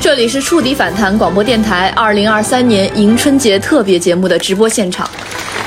[0.00, 5.08] 这里是触底反弹广播电台二零二三年迎春节特别节目的直播现场，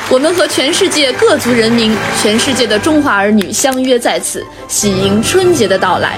[0.10, 6.18] 我们和全世界各族人民、全世界的中华儿女相约在此，喜迎春节的到来。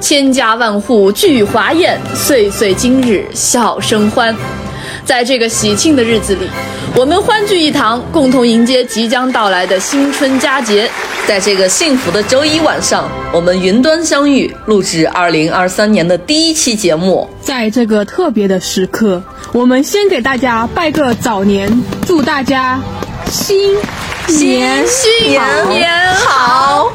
[0.00, 4.36] 千家万户聚华宴，岁岁今日笑声欢。
[5.04, 6.48] 在这个喜庆的日子里，
[6.94, 10.90] 我们欢聚一堂，共同迎接即将到来的新春佳节。
[11.26, 17.28] 在这个幸福的周一晚上，我们云端相遇，录制二零二三年的第一期节目。
[17.40, 22.80] 在这个特别的时刻，我们先给大家拜个早年，祝大家
[23.30, 23.76] 新
[24.26, 25.30] 年新
[25.68, 26.90] 年好。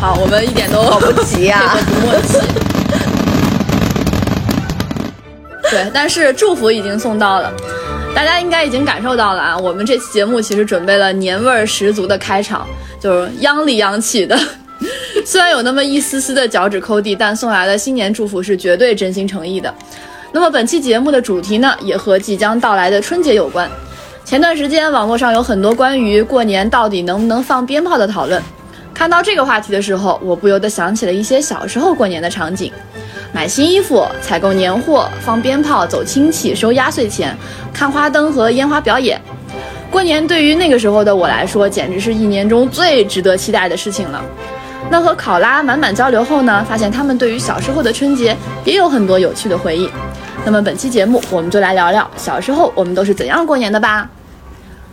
[0.00, 2.75] 好，我们一点都不急啊， 不默契。
[5.70, 7.52] 对，但是祝福已经送到了。
[8.14, 12.66] 大家应该已经感受到了啊，我们这期节目其实准备了年味儿十足的开场，
[12.98, 14.38] 就是央里央气的。
[15.24, 19.72] 虽然有那么一丝丝的脚趾抠地，但送来的新年祝福是绝对真心诚意的。
[20.32, 23.70] 那么本期节目的主题呢，也和即将到来的春节有关。
[24.24, 28.42] 前段时间网络上有很多关于过年到底能不能放鞭炮的讨论。
[28.92, 32.72] 看到这个话题的时候，我不由得想起了一些小时候过年的场景。
[33.32, 37.36] 买新衣服、采购年货、放鞭炮、走亲戚、收压岁钱、
[37.72, 39.20] 看花灯和烟花表演。
[39.90, 44.22] 过年对于那个时候的我来说，简直是一年中最值得期待的事情了。
[44.90, 49.90] 那和考拉满满交流后呢，发现他们对于小时候的春节也有很多有趣的回忆。
[50.44, 54.08] 那么本期节目，我们就来聊聊小时候我们都是怎样过年的吧。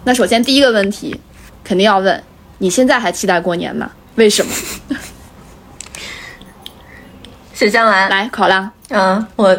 [0.03, 1.19] 那首先第一个问题，
[1.63, 2.23] 肯定要问：
[2.57, 3.91] 你现在还期待过年吗？
[4.15, 4.51] 为什么？
[7.63, 8.09] 谁先来？
[8.09, 8.69] 来，考拉。
[8.89, 9.57] 嗯，我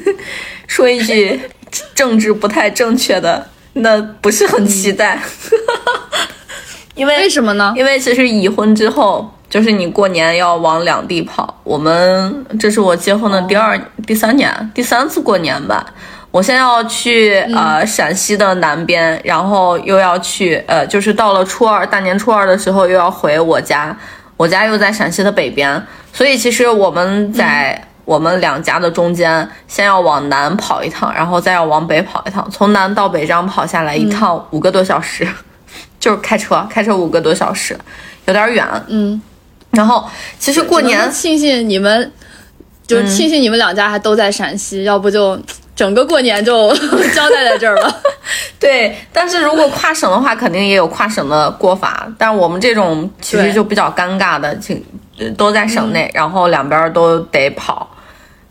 [0.66, 1.38] 说一句
[1.94, 5.18] 政治不太正确的，那不是很期待。
[6.94, 7.74] 因为为什么呢？
[7.76, 11.60] 因为其实已婚之后，就是你过年要往两地跑。
[11.62, 15.84] 我们这是我结婚的第二、第三年，第三次过年吧。
[16.30, 23.94] 我先要去呃陕西的南边，然后又要去呃，就是到了初二大年初二的时候又要回我家，
[24.36, 25.82] 我家又在陕西的北边。
[26.12, 35.26] 所以其实我们在我们两家的中间，先要往南跑一趟，然后再要往北跑一趟，从南到北这样跑下来一趟五个多小时，
[35.98, 37.78] 就是开车开车五个多小时，
[38.26, 38.66] 有点远。
[38.88, 39.22] 嗯，
[39.70, 40.04] 然后
[40.38, 42.12] 其实过年庆幸你们，
[42.86, 45.40] 就是庆幸你们两家还都在陕西，要不就
[45.82, 46.72] 整个过年就
[47.12, 48.00] 交代在这儿了。
[48.60, 54.80] 对，但是如果跨省的话，肯定也有跨省的过法，但我们这种其实就比较尴尬的，请。
[55.36, 57.88] 都在省内，然后两边都得跑，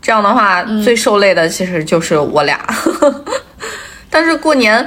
[0.00, 2.58] 这样的话最受累的其实就是我俩。
[4.08, 4.86] 但是过年，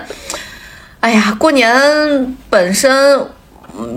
[1.02, 3.20] 哎呀，过年本身，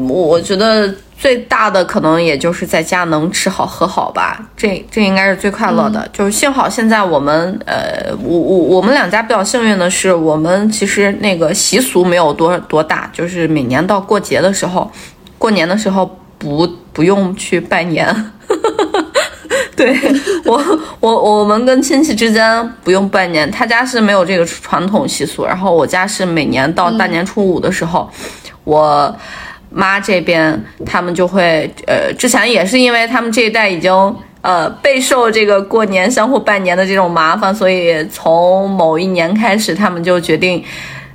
[0.08, 6.08] 我觉得最大的可能也就是在家能吃好喝好吧，这这应该是最快乐的。
[6.12, 14.90] 就是幸好现在我们，呃，我我我们两家比较幸运的是，我们其实那个习俗没有多多大，就是每年到过节的时候，
[15.36, 16.18] 过年的时候。
[16.40, 18.06] 不不用去拜年，
[19.74, 19.98] 对
[20.44, 28.08] 我我我们跟亲戚之间不用拜年，他家是没有这个传统习俗，然后我家是每年到大年初五的时候，
[28.62, 29.12] 我
[29.70, 33.92] 妈这边他们就会呃，之前也是因为他们这一代已经
[34.40, 40.62] 呃备受这个过年相互拜年的这种麻烦，所以从某一年开始，他们就决定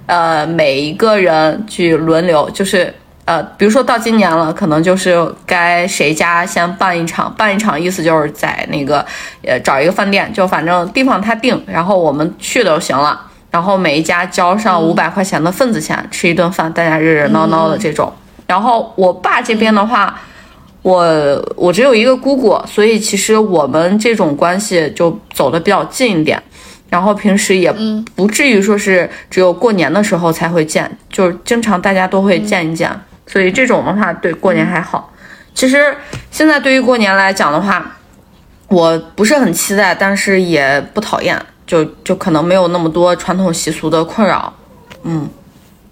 [0.06, 2.94] 呃每一个人去轮流就是。
[3.26, 8.98] 呃，比如说到今年了，可能就是该谁家先办一场，办一场意思就是在那个，
[9.44, 13.18] 呃，找一个饭店，就反正地方他定，然后我们去就行了。
[13.50, 18.12] 然后每一家交上五百块钱的份子钱，吃一顿饭，大家热热闹闹的这种。
[18.54, 20.16] 然后我爸这边的话，
[20.84, 26.40] 我我只有一个姑姑，所以其实我们这种关系就走的比较近一点。
[26.88, 27.74] 然后平时也
[28.14, 32.88] 不至于说是只有过年的时候才会见，就是经常大家都会见一见。
[33.26, 35.12] 所以这种的话，对过年还好。
[35.56, 35.98] 其实
[36.30, 37.84] 现在对于过年来讲的话，
[38.68, 41.36] 我不是很期待，但是也不讨厌，
[41.66, 44.54] 就就可能没有那么多传统习俗的困扰。
[45.02, 45.28] 嗯，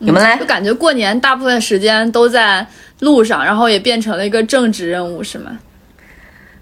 [0.02, 0.38] 你们嘞？
[0.40, 2.66] 就感觉过年大部分时间都在
[3.00, 5.58] 路上，然后也变成了一个政治任务，是吗？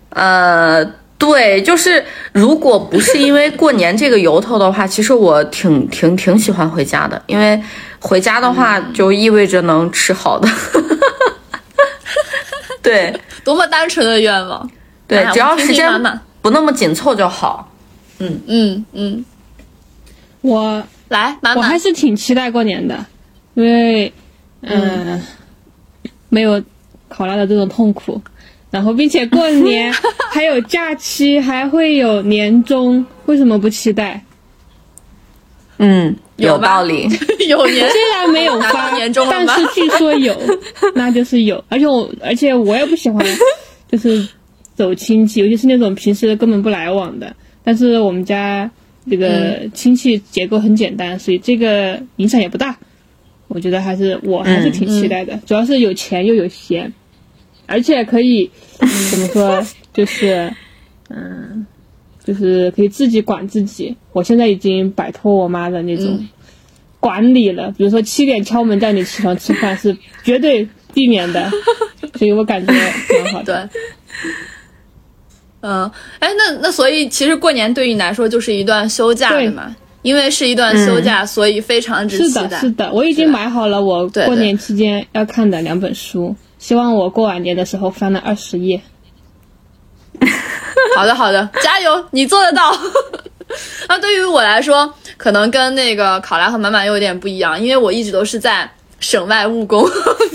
[0.09, 0.85] 呃，
[1.17, 2.03] 对，就是
[2.33, 7.61] 如果不是因为过年这个由头的话，其实我挺挺挺喜欢回家的，因为。
[8.01, 10.47] 回家的话，就意味着能吃好的。
[12.81, 13.13] 对，
[13.43, 14.71] 多么单纯的愿望。
[15.05, 16.01] 对，只要时间
[16.41, 17.69] 不那么紧凑就好。
[18.19, 19.25] 嗯嗯嗯。
[20.39, 23.05] 我来，我还是挺期待过年的，
[23.59, 24.13] 因为
[24.61, 25.21] 嗯，
[26.29, 26.63] 没有
[27.09, 28.21] 考拉的这种痛苦。
[28.71, 29.91] 然后并且过年
[30.31, 34.23] 还有假期，还会有年终，为什么不期待？
[35.77, 37.09] 嗯，有吧道理。
[37.49, 40.39] 有年 虽然没有发年终但是据说有，
[40.95, 41.61] 那就是有。
[41.67, 43.25] 而且我，而且我也不喜欢，
[43.91, 44.25] 就是
[44.75, 47.35] 走亲戚，尤其是那种平时根本不来往的。
[47.63, 48.69] 但是我们家
[49.09, 52.77] 这个亲戚结构很简单，所以这个影响也不大。
[53.49, 56.93] 我觉得还是我还是挺期待的，主要是有钱又有闲，
[57.65, 58.49] 而且可以
[59.11, 60.53] 怎么说，就是
[61.09, 61.65] 嗯，
[62.23, 63.97] 就是可以自己管自己。
[64.13, 66.27] 我现在已经摆脱我妈的那种
[66.99, 71.49] 管理了，比如说七点敲门叫你起床吃饭是绝对避免的，
[72.15, 73.67] 所以我感觉蛮好的。
[73.67, 73.79] 对，
[75.61, 82.59] 嗯，哎，那那所以其实过年对于你来说就是一段休假对的嘛，因为是一段休假，所以非常之是的，期待。
[82.59, 88.81] 是的，我已经买好了我过年期间要看的两本书，希望我过完年的时候翻了二十页。
[90.95, 92.77] 好的，好的，加油，你做得到。
[93.87, 98.69] 那对于我来说，可能跟那个考拉和满满又有点不一样，因为我一直都是在
[98.99, 99.89] 省外务工，我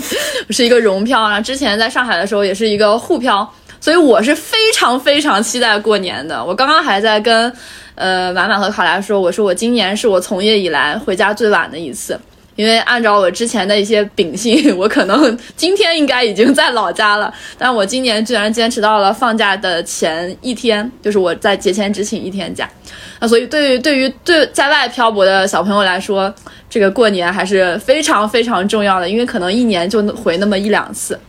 [0.53, 6.43] 是一个荣漂，然后之前在上海的时候也是一个沪漂，所以我是非常非常期待过年的。
[6.43, 7.51] 我刚刚还在跟
[7.95, 12.19] 呃满满和考拉说，我说我今年是我从业以来回家最晚的一次。
[12.55, 22.69] 因为按照我之前的一些秉性，我可能今天应该已经在老家了，但我今年居然坚持到了放假的前一天，就是我在节前只请一天假。
[23.19, 26.33] 那所以对于对于对在外漂泊的小朋友来说，
[26.69, 31.19] 这个过年还是非常非常重要的，因为可能一年就回那么一两次。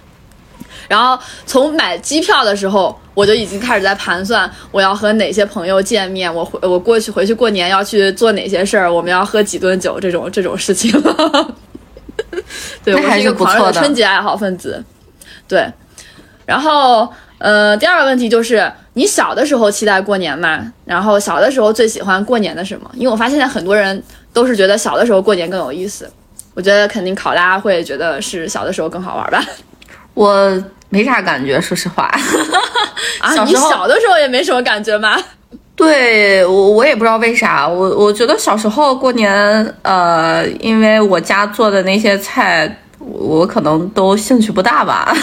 [0.88, 11.55] 然后从买机票的时候，我就已经开始在盘算我要和哪些朋友见面，我回我过去回去过年要去做哪些事儿，我们要喝几顿酒这种这种事情了。
[12.85, 14.83] 对，我是一个狂热的不错的春节爱好分子。
[15.49, 15.71] 对，
[16.44, 17.09] 然后
[17.39, 20.73] 呃，第二个问题就是你小的时候期待过年吗？
[20.85, 22.91] 然后小的时候最喜欢过年的什么？
[22.94, 26.11] 因为我发现现在很多人都是觉得小的时候过年更有意思。
[26.55, 29.44] 我觉得肯定考拉会觉得是小的时候更好玩吧？
[30.15, 32.05] 我没啥感觉，说实话。
[33.21, 35.17] 啊， 你小时候小的时候也没什么感觉吗？
[35.75, 39.31] 对我，我也不知道为啥，我我觉得小时候过年，
[39.83, 45.15] 呃，因为我家做的那些菜，我可能都兴趣不大吧，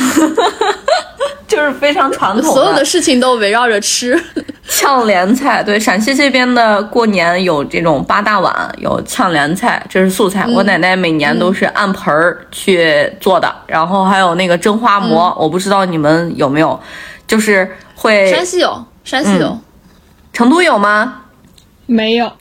[1.48, 4.22] 就是非常传统所有的事情都围绕着吃。
[4.68, 5.62] 炝莲菜。
[5.62, 10.46] 对，陕西这边的过年有这种八大碗，有炝莲菜，这是素菜。
[10.48, 16.80] 我奶奶每年都是按盆儿去做的，然后还有那个蒸花馍，我不知道你们有没有，
[17.28, 19.58] 就是会山西有，山西有。
[20.32, 21.22] 成都有吗？
[21.86, 22.32] 没有，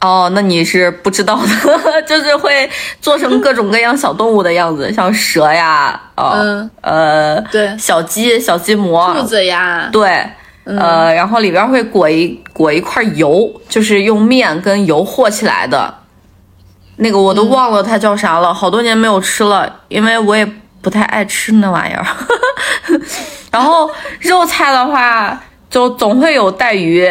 [0.00, 2.68] 哦，那你是不知道的， 就是会
[3.00, 6.70] 做成各种各样小动物的样子， 像蛇呀，哦，嗯。
[6.82, 7.76] 呃，对。
[7.78, 10.22] 小鸡、小鸡模，兔子呀，对，
[10.64, 15.92] 呃，然后里边会裹一裹一块油，就是用面跟油和起来的，
[16.96, 20.46] 那个我都忘了它叫啥了，好多年没有吃了，因为我也
[20.82, 22.06] 不太爱吃那玩意儿。
[23.50, 23.90] 然后
[24.20, 25.40] 肉菜的话，
[25.70, 27.10] 就总会有带鱼，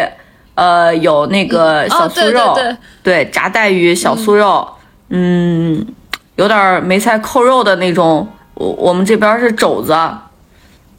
[0.56, 4.68] 呃，有那个小酥肉，对对对炸带鱼、小酥肉，
[5.10, 5.86] 嗯，
[6.36, 8.28] 有点梅菜扣肉的那种。
[8.56, 9.94] 我我们这边是肘子，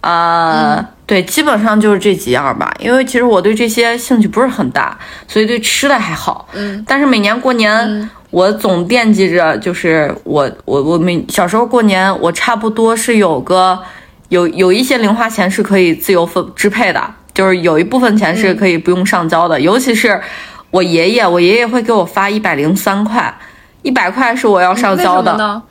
[0.02, 2.70] 呃，对，基本上就是这几样吧。
[2.78, 6.46] 因为其实我对这些兴趣不是很大，所以对吃的还好。
[6.52, 13.82] 嗯，但是每年过年，我总惦记着，就是我我我每小时候过年，我差不多是有个
[14.28, 17.02] 有有一些零花钱是可以自由分支配的，
[17.36, 20.18] 就是有一部分钱是可以不用上交的，尤其是
[20.70, 23.32] 我爷爷，我爷爷会给我发一百零三块，
[23.82, 25.62] 一百块是我要上交的？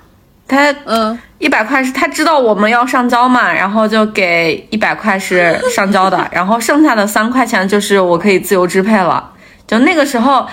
[0.47, 9.31] 他嗯，一百块是他知道我们要上交嘛，然后就给一百块是上交的，然后剩下的三块钱就是我可以自由支配了。
[9.65, 10.45] 就那个时候，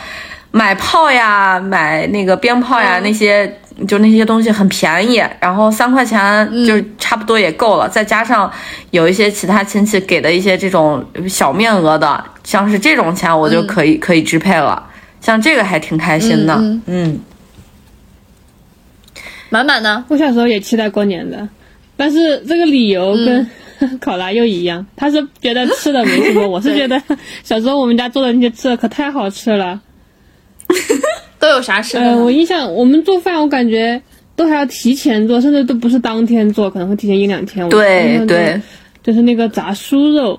[0.51, 8.51] 买炮呀，买那个鞭炮呀，嗯那些就那些东西很便宜，然后三块钱就差不多也够了，再加上
[8.91, 14.89] 有一些其他亲戚给的一些这种小面额的，像是这种钱我就可以、可以支配了。
[15.21, 17.21] 像这个还挺开心的，嗯嗯
[19.51, 20.05] 满满呢？
[20.09, 21.49] 我小时候也期待过年的，
[21.97, 23.51] 但是这个理由跟、
[24.01, 27.01] 考拉又一样，他是觉得吃的没什么， 我是觉得
[27.45, 29.81] 小时候我们家做的那些吃的可太好吃了。
[31.43, 34.01] 都有啥吃的呃，我印象我们做饭，我感觉
[34.37, 37.65] 都还要提前做，甚至都不是当天做，可能会提前一两天。
[37.65, 38.63] 我对对，
[39.03, 40.39] 就是那个炸酥肉，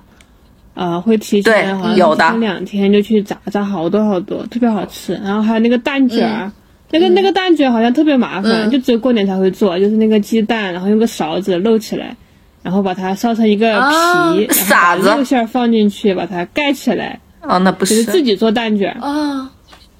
[0.72, 5.12] 啊、会提前好像有的提前两天就去炸，炸好多好多，特别好吃。
[5.22, 6.50] 然后还有那个蛋卷儿。
[6.90, 12.16] 那个那个蛋卷好像特别麻烦，嗯就只有过年才会做，就是那个鸡蛋，然后用个勺子漏起来，
[12.62, 18.92] 然后把它烧成一个啊皮，然后把肉馅儿放进去，把它盖起来，哦，那不就是自己做蛋卷。
[19.00, 19.50] 啊，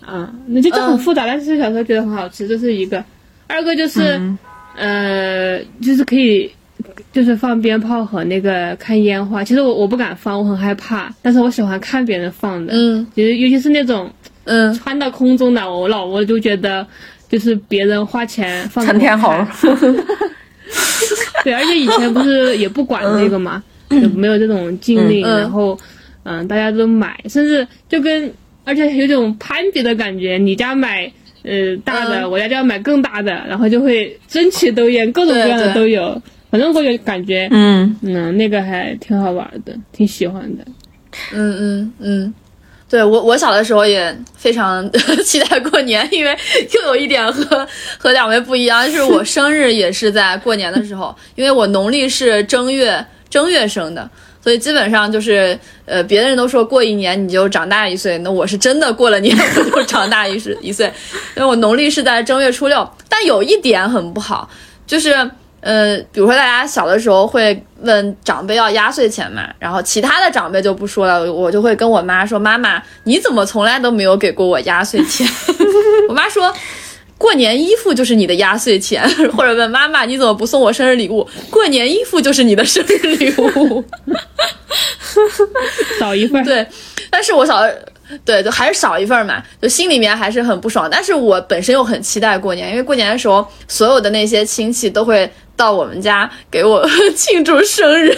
[0.06, 3.02] 啊，那就这很嗯复杂，但是小时候觉得很好吃，这是一个。
[3.46, 4.38] 二个就是，嗯
[4.76, 6.50] 呃，就是可以，
[7.12, 9.44] 就是放鞭炮和那个看烟花。
[9.44, 12.72] 其实我我不敢放，我很害怕，但是我喜欢看别人放的。
[12.74, 14.10] 嗯就是尤其是那种
[14.44, 16.86] 嗯，穿到空中的，我老我就觉得，
[17.28, 19.76] 就是别人花钱放给我陈天看侯，
[21.44, 25.78] 对，而且以前不是也不管这个嘛， 就没有这种禁令，然后
[26.24, 28.32] 嗯，大家都买，甚至就跟
[28.64, 31.04] 而且有种攀比的感觉，你家买
[31.42, 36.20] 呃大的，嗯我家就要买更大的，然后就会争奇斗艳，各种各样的都有。
[36.50, 40.64] 反正我就感觉，嗯，嗯，那个还挺好玩的，挺喜欢的。
[41.32, 42.34] 嗯嗯嗯，
[42.88, 44.88] 对我我小的时候也非常
[45.24, 46.36] 期待过年，因为
[46.72, 47.66] 又有一点和
[47.98, 54.08] 和两位不一样，就是我生日也是在过年的时候，因为我农历是正月正月生的。
[54.44, 59.34] 所以基本上就是，呃，别的人都说过一年你就长大一岁，那我是真的过了年
[59.72, 60.84] 我就长大一岁一岁，
[61.34, 62.86] 因为我农历是在正月初六。
[63.08, 64.46] 但有一点很不好，
[64.86, 65.12] 就是
[65.62, 75.26] 呃，比如说大家小的时候会问长辈要压岁钱嘛，然后其他的长辈就不说了，我就会跟我妈说：“妈妈，你怎么从来都没有给过我压岁钱？”
[76.10, 76.54] 我妈说。
[77.16, 81.26] 过年衣服就是你的压岁钱，或者问妈妈你怎么不送我生日礼物？
[81.48, 83.82] 过年衣服就是你的生日礼物。
[85.98, 86.66] 少一份，对，
[87.10, 87.62] 但是我少
[88.24, 90.88] 对，就还是少一份嘛，就心里面还是很不爽。
[90.90, 96.86] 但是我本身又很期待过年，因为过年的时候，所有的那些亲戚都会到我们家给我
[97.16, 98.16] 庆祝生日。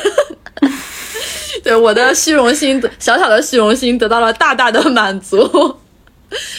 [1.62, 5.76] 对我的虚荣心，小小的虚荣心得到了大大的满足。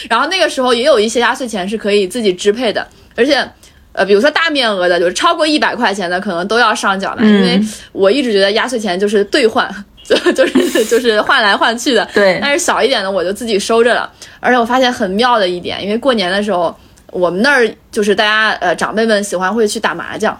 [0.08, 3.48] 然后那个时候也有一些压岁钱是可以自己支配的，而且。
[3.92, 7.24] 呃，比如说大面额的，就是超过一百块钱的，可能都要上缴嘛。
[7.24, 7.60] 因为
[7.90, 9.68] 我一直觉得压岁钱就是兑换，
[10.08, 12.08] 就 就是就是换来换去的。
[12.14, 14.10] 对但是小一点的我就自己收着了。
[14.40, 16.74] 而且我发现很妙的一点，因为过年的时候，
[17.12, 20.38] 我们那儿就是大家呃长辈们喜欢会去打麻将。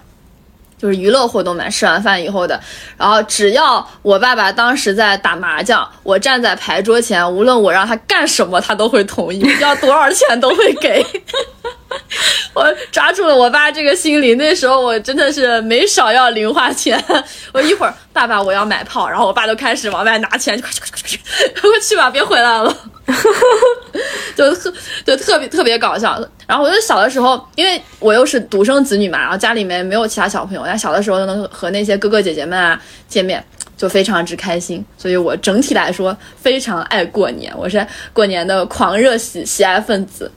[0.81, 2.57] 就是娱乐活动嘛，吃完饭以后的，
[2.97, 11.05] 然后只要我爸爸当时在打麻将，我站在牌桌前，无论我让他干什么，他都会同意，要多少钱都会给。
[12.53, 17.03] 我抓住了我爸这个心理，那时候我真的是没少要零花钱。
[17.51, 21.17] 我一会儿，爸爸我要买炮，然后我爸就开始往外拿钱，快去快去快去，
[21.59, 22.75] 快去吧，别回来了。
[24.35, 24.73] 就特
[25.05, 26.19] 就特别特别搞笑。
[26.47, 33.43] 然后我就小的时候，因为我又是独生子女嘛，然后家里面没有其他小朋友，但小的时候能和那些哥哥姐姐们啊见面，
[33.75, 34.83] 就非常之开心。
[34.97, 40.31] 所以我整体来说非常爱过年，我是过年的狂热喜喜爱分子。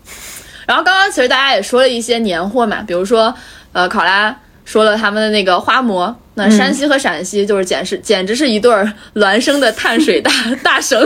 [0.67, 3.35] 然后刚刚其实大家也说了一些年货嘛，比如说
[3.73, 10.31] 呃考拉说了他们的那个花馍，那山西和陕西就是简直简直是一对儿孪生的碳水大
[10.63, 11.01] 大省。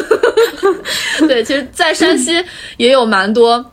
[1.27, 2.45] 对，其实，在山西
[2.77, 3.65] 也有蛮多，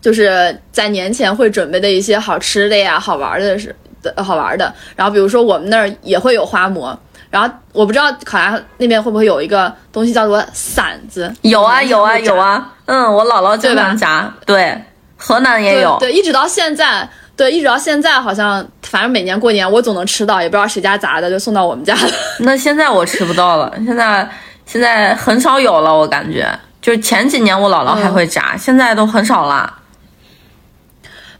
[0.00, 4.72] 就是在年前会准备的一些好吃的呀、好玩的是的好玩的。
[4.96, 6.98] 然后比如说我们那儿也会有花馍。
[7.30, 14.78] 然后我不知道考拉那边会不会有一个东西叫做馓子，有啊有啊有啊，嗯，我姥姥经对吧常夹，对，
[15.24, 22.10] 河南也有，对对，一直到现在，对，一直到现在，好像反正每年过年我总能吃到，也不知道谁家砸的，就送到我们家了。
[22.40, 24.28] 那现在我吃不到了，现在
[24.66, 26.48] 现在很少有了，我感觉，
[26.80, 29.72] 就是前几年我姥姥还会炸，现在都很少啦。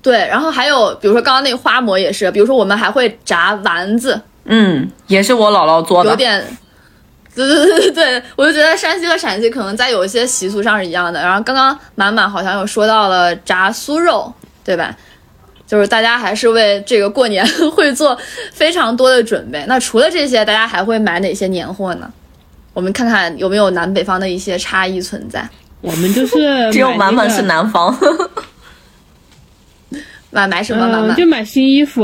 [0.01, 6.45] 对，然后还有比如说刚刚那个花馍也是，比如说我们还会炸丸子，嗯，也是我姥姥做的，有点。
[7.35, 11.21] 对对对对对，我就觉得山西和陕西可能在有一些习俗上是一样的。
[11.23, 14.33] 然后刚刚满满好像有说到了炸酥肉，
[14.65, 14.95] 对吧？
[15.67, 18.19] 就是大家还是为这个过年会做
[18.53, 19.65] 非常多的准备。
[19.67, 22.13] 那除了这些，大家还会买哪些年货呢？
[22.75, 25.49] 我们看看有没有南北方的一些差异存在。
[25.81, 27.97] 我们就是只有满满是南方。
[30.31, 30.87] 买买什么？
[30.87, 32.03] 满，满就买新衣服。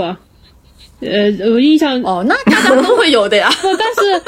[1.00, 3.50] 呃，我印象哦，那大家都会有的呀。
[3.62, 4.22] 但是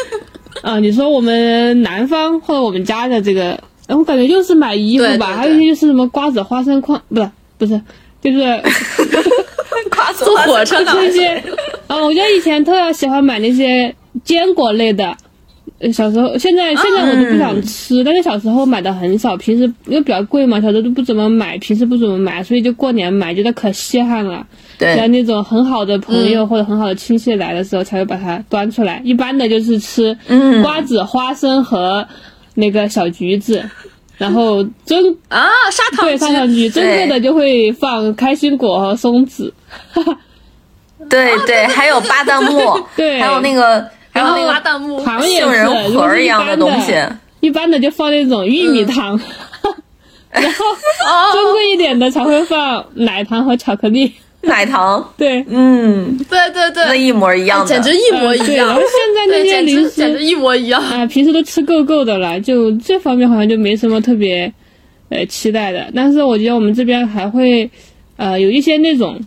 [0.63, 7.81] 啊、你说我们南方或者我们家的这个，呃我感觉就是买衣服吧，对对对还有一些就是什么瓜子、花生矿，不是不是，
[8.21, 8.39] 就是
[10.19, 10.93] 坐火车呢？
[10.95, 11.43] 这些。
[11.87, 15.17] 啊，我觉得以前特别喜欢买那些坚果类的。
[15.79, 24.47] 呃小时候，现在现在我都不想吃，但是小时候买的很少，平时因为比较贵嘛，小时候都不怎么买，平时不怎么买，所以就过年买，觉得可稀罕了。
[24.81, 29.03] 在对，那种很好的朋友或者很好的亲戚来的时候，才会把它端出来。
[29.05, 32.09] 一般的就是吃嗯瓜子、花生和
[32.55, 33.63] 那个小橘子，
[34.17, 36.69] 然后珍啊，砂糖对砂糖橘。
[36.69, 39.53] 橘，珍贵的就会放开心果和松子。
[41.11, 46.95] 对 对，还有巴旦木， 对还有那个还有那个巴旦木，糖也杏仁是，如果是核一样的般东西。
[47.41, 49.19] 一般的就放那种玉米糖，
[50.31, 50.65] 然后
[51.35, 54.13] 珍贵一点的才会放奶糖和巧克力。
[54.49, 58.81] 奶糖，对，嗯，对对对，那一模一样的，简直一模一嗯对然样后。
[58.81, 60.83] 现在那些零食直简直一模一样。
[60.83, 64.51] 啊，平时都吃够够的了，就这方面好像就没什么特别
[65.11, 65.87] 呃期待的。
[65.95, 67.71] 但是我觉得我们这边还会
[68.17, 69.21] 呃有一些那种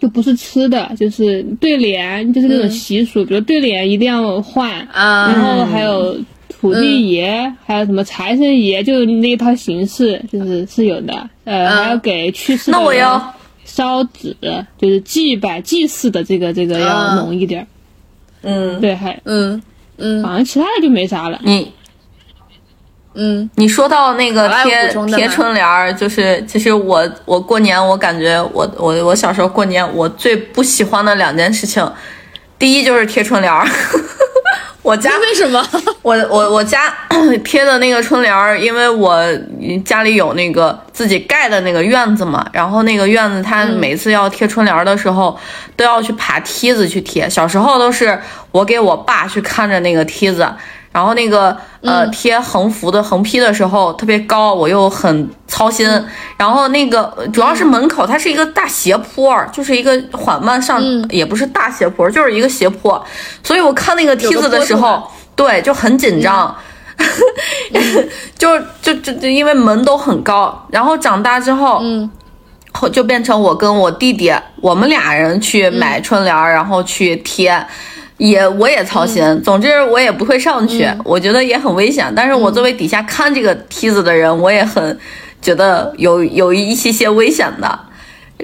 [0.00, 5.32] 就不是吃的，就是对联，就是那种习俗，比如对联一定要换，啊。
[5.32, 6.14] 然后还有
[6.50, 11.30] 土地爷，还有什么财神爷，就那一套形式，就是是有的。
[11.44, 13.34] 呃，嗯还要给去世的那我人要
[13.76, 14.34] 烧纸，
[14.78, 17.66] 就是祭拜祭祀的这个这个要嗯浓一点儿。
[18.42, 19.62] 嗯，对，还嗯
[19.98, 20.24] 嗯。
[20.24, 21.38] 好像其他的就没啥了。
[21.44, 21.70] 你
[23.18, 31.86] 嗯，你说到那个贴贴春联儿，就是其实我我过年我感觉我我我小时候过年我最不喜欢的两件事情，
[32.58, 33.66] 第一就是贴春联儿，
[34.86, 35.60] 我家为什么？
[36.02, 36.94] 我我我家
[37.44, 39.20] 贴的那个春联儿，因为我
[39.84, 45.36] 家里有那个自己盖的那个院子嘛，然后那个院子它每次要贴春联儿的时候，
[45.74, 47.28] 都要去爬梯子去贴。
[47.28, 48.16] 小时候都是
[48.52, 50.48] 我给我爸去看着那个梯子，
[50.96, 55.86] 然后那个呃贴横幅的横批的时候特别高，我又很操心。
[56.38, 63.04] 然后那个主要是门口它是一个大斜坡儿，就是一个缓慢上，也不是大斜坡，就是一个斜坡，
[63.42, 65.06] 所以我看那个梯子的时候。
[65.34, 66.56] 对，就很紧张，
[68.38, 72.10] 就就就就因为门都很高，然后长大之后，嗯，
[72.72, 77.66] 后就变成我跟我弟弟，我们俩人去买春联儿，然后去贴。
[78.18, 82.12] 也我也操心，总之我也不会上去，我觉得也很危险。
[82.16, 84.98] 但是我作为底下看这个梯子的人，我也很
[85.42, 87.78] 觉得有有一些些危险的，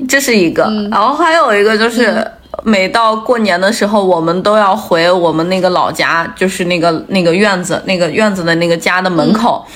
[0.08, 0.70] 这是一个。
[0.90, 2.26] 然后还有一个就是，
[2.62, 9.66] 每到过年的时候，我们都要回我们那个老家，就是那个那个院子，那个院子的那个家的门口。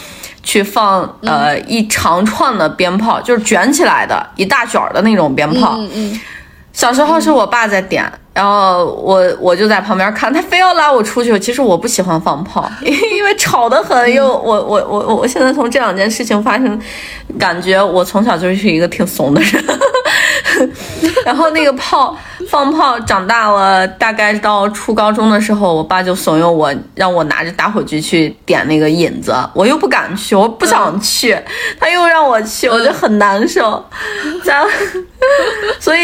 [0.42, 5.74] 去放呃一长串的鞭炮，就是卷起来的一大卷儿的那种鞭炮。
[5.76, 6.20] 嗯嗯，
[6.76, 11.38] 小时候是我爸在点，然后我我就在旁边看，他非要拉我出去。
[11.40, 14.12] 其实我不喜欢放炮， 因为吵得很。
[14.12, 16.78] 又我我我我我现在从这两件事情发生，
[17.38, 19.64] 感觉我从小就是一个挺怂的人。
[21.24, 22.16] 然后那个炮
[22.48, 31.36] 放炮，长大了大概到初高中的时候，我爸就怂恿我，让我拿着打火机去点那个引子，我又不敢去，我不想去，
[31.78, 33.84] 他又让我去，我就很难受。
[34.44, 34.64] 咱
[35.80, 36.00] 所以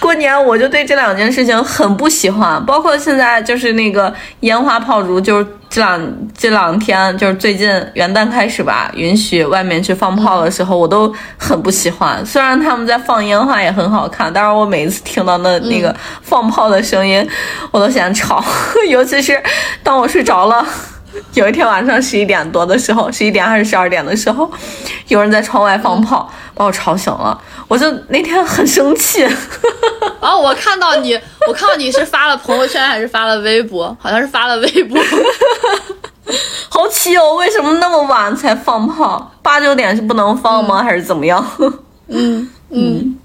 [0.00, 12.24] 过年我就对这两件事情很不喜欢，包括现在就是那个烟花炮竹，就是这两这两天就是最近元旦开始吧，允许外面去放炮的时候，我都很不喜欢。
[12.26, 17.26] 虽然他们在放烟花也很好看，但是我每一次听到那那个放炮的声音，
[17.72, 18.44] 我都嫌吵，
[18.90, 19.42] 尤其是
[19.82, 20.62] 当我睡着了。
[21.32, 24.50] 有一天晚上十一点多的时候，十一点还是十二点的时候，
[25.08, 27.40] 有人在窗外放炮，把我吵醒了。
[27.66, 29.26] 我就那天很生气。
[30.22, 33.94] 然后我看到你， 我看到你是发了朋友圈还是发了微博？
[34.00, 34.96] 好像是发了微博。
[36.70, 37.34] 好奇哦！
[37.34, 39.30] 为什么那么晚才放炮？
[39.42, 40.82] 八九点是不能放吗？
[40.82, 41.44] 还是怎么样？
[42.08, 43.18] 嗯 嗯。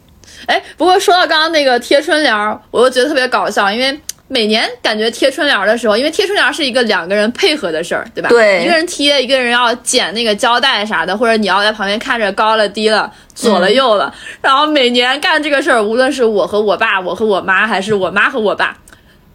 [0.47, 3.97] 哎，不过说到刚刚那个贴春联儿，我又觉得特别搞笑，因为
[4.29, 8.27] 每年感觉贴春联儿的时候，因为贴春联儿是一个两个人配合的事儿，对吧？
[8.29, 14.13] 对一个人贴，一个人要剪那个胶带啥的，或者你要在旁边看着高了低了，左了右了。
[14.41, 18.77] 然后每年干这个事儿，无论是我和我爸，我和我妈，还是我妈和我爸，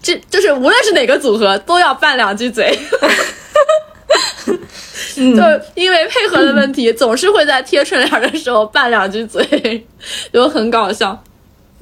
[0.02, 2.78] 这就是无论是哪个组合，都要拌两句嘴。
[5.14, 5.42] 就
[5.74, 9.86] 因为配合的问题，总是会在贴春联的时候拌两句嘴，
[10.32, 11.22] 就很搞笑。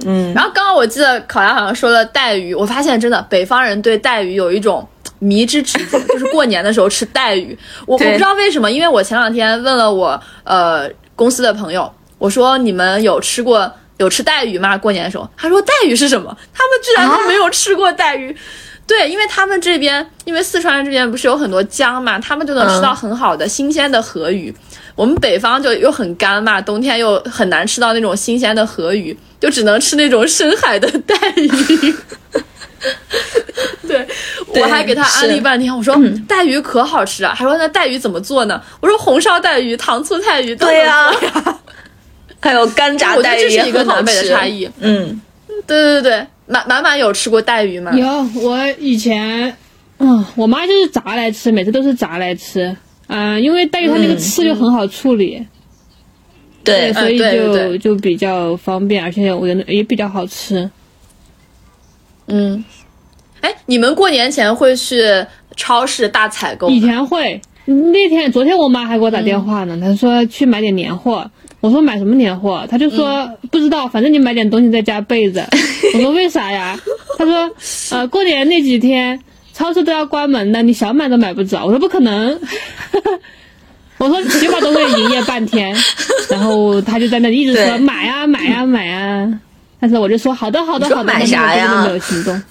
[0.06, 4.86] 嗯，然后刚刚我记得烤鸭好像说了带鱼，我发现真的北方人对带鱼有一种
[5.18, 7.56] 迷之执着，就是过年的时候吃带鱼。
[7.86, 14.78] 我我不知道为什么，因为我前两天问了我呃公司的朋友，我说你们有吃过有吃带鱼吗？
[14.78, 16.36] 过年的时候，他说带鱼是什么？
[16.54, 18.34] 他们居然都没有吃过带鱼。
[18.86, 24.52] 对，因为他们这边，因为四川这边不是有很多江嘛，他们就能吃到很好的新鲜的河鱼。
[25.00, 31.94] 我们北方就又很干嘛，冬天又很难吃到那种新鲜的河鱼，就只能吃那种深海的带鱼。
[33.88, 34.06] 对，
[34.48, 38.60] 我还给他安利半天，我说、带鱼可好吃啊，还说那带鱼怎么做呢？
[38.82, 41.58] 我说红烧带鱼、糖醋带鱼都能对呀做呀。
[42.42, 44.68] 还有干炸我觉得这带鱼这是一个南北的差异。
[44.80, 45.18] 嗯，
[45.66, 47.90] 对对对对，满满满有吃过带鱼吗？
[47.94, 48.06] 有，
[48.42, 49.56] 我以前，
[49.98, 52.76] 嗯，我妈就是炸来吃，每次都是炸来吃。
[53.12, 55.44] 嗯、因为带鱼它那个刺就很好处理，
[56.62, 60.70] 对，所以就、就比较方便，而且我觉得也比较好吃。
[62.28, 62.64] 嗯，
[63.40, 65.02] 哎，你们过年前会去
[65.56, 66.74] 超市大采购吗？
[66.74, 71.28] 以前会，那天昨天我妈还给我打电话呢，她说去买点年货。
[71.60, 72.64] 我说买什么年货？
[72.70, 75.44] 她就说不知道，反正你买点东西在家备着。
[75.94, 76.78] 我说为啥呀？
[77.18, 77.50] 她说
[77.90, 79.20] 呃过年那几天
[79.60, 81.66] 超市都要关门的，你想买都买不着。
[81.66, 82.40] 我说不可能，
[83.98, 85.76] 我说起码都会营业半天。
[86.30, 89.30] 然后他就在那里一直说买啊买啊买啊，
[89.78, 92.42] 但是我就说好的好的好的，买啥呀但是我根本就没有行动。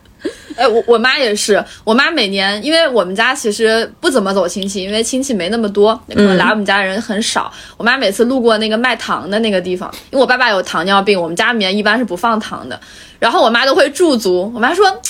[0.56, 7.50] 哎，我我妈也是，我妈每年，因为我们家其实不怎么走亲戚，因为亲戚没那么多，可能来我们家人很少。
[7.76, 12.78] 我妈每次路过那个卖糖的那个地方，因为我爸爸有糖尿病，我们家里面一般是不放糖的，
[13.18, 14.50] 然后我妈都会驻足。
[14.54, 15.00] 我妈说。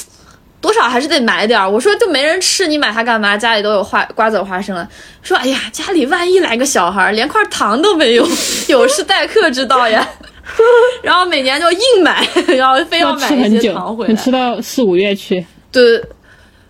[0.63, 3.35] 多少还是得买点儿，我说就没人吃，你买它干嘛？
[3.35, 4.87] 家里都有花瓜子花生了。
[5.23, 8.29] 说哎呀，家里万一来个小孩儿，连块糖都没有，
[8.69, 10.07] 有失待客之道呀。
[11.03, 12.27] 然后每年就硬买，
[12.57, 14.13] 然后非要买一些吃很久糖回，来。
[14.13, 15.45] 能吃到四五月去。
[15.73, 15.99] 对，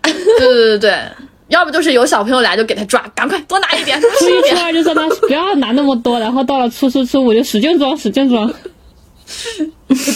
[0.02, 0.98] 对对对对，
[1.48, 4.56] 要不就是有小朋友来就给他抓，赶快多拿一点， 多初一点。
[4.62, 8.52] 二就说他不要拿那么多，然后到了初初初五就使劲装使劲装。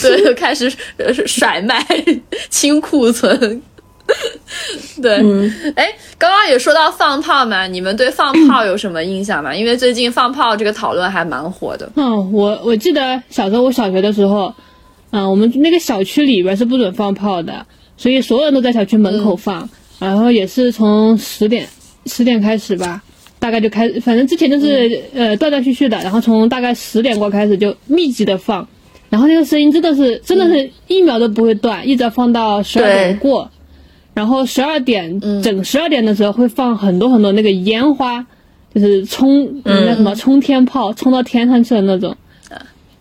[0.01, 1.85] 对，就开始呃甩卖
[2.49, 3.61] 清库存。
[5.01, 5.15] 对，
[5.75, 5.87] 哎、
[6.17, 9.53] 刚刚也说到放炮嘛，你们对放炮有什么印象吗？
[9.55, 11.91] 因为最近放炮这个讨论还蛮火的。
[11.95, 14.53] 嗯，我我记得小时候我小学的时候，
[15.11, 17.65] 嗯，我们那个小区里边是不准放炮的，
[17.97, 19.67] 所以所有人都在小区门口放，
[19.99, 21.67] 然后也是从十点
[22.05, 23.01] 十点开始吧，
[23.39, 28.67] 大概就开始，反正之前就是、呃断断续续的，然后从大概十点过开始就密集的放，
[29.09, 33.49] 然后那个声音真的是真的是一秒都不会断，一直要放到十二点对过。
[34.15, 38.25] 然后十二点整十二点的时候会放很多很多那个烟花，
[38.73, 42.15] 就是冲那什么冲天炮，冲到天上去的那种。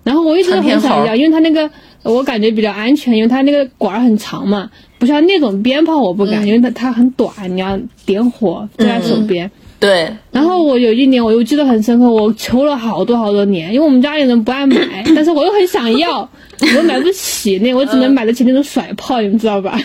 [0.03, 1.71] 然后我一直都很想要，因为它那个
[2.03, 9.51] 我感觉比较安全，因为它那个管儿很长嘛，不像那种鞭炮我不敢，因为它它很短，你要点火就在手边。
[9.81, 16.29] 对，然后我有一年我又记得很深刻，我求了好多好多年，因为我们家里人不爱买， 但是我又很想要，
[16.61, 19.79] 我又买不起那，我只能买得起那种甩炮，你们知道吧？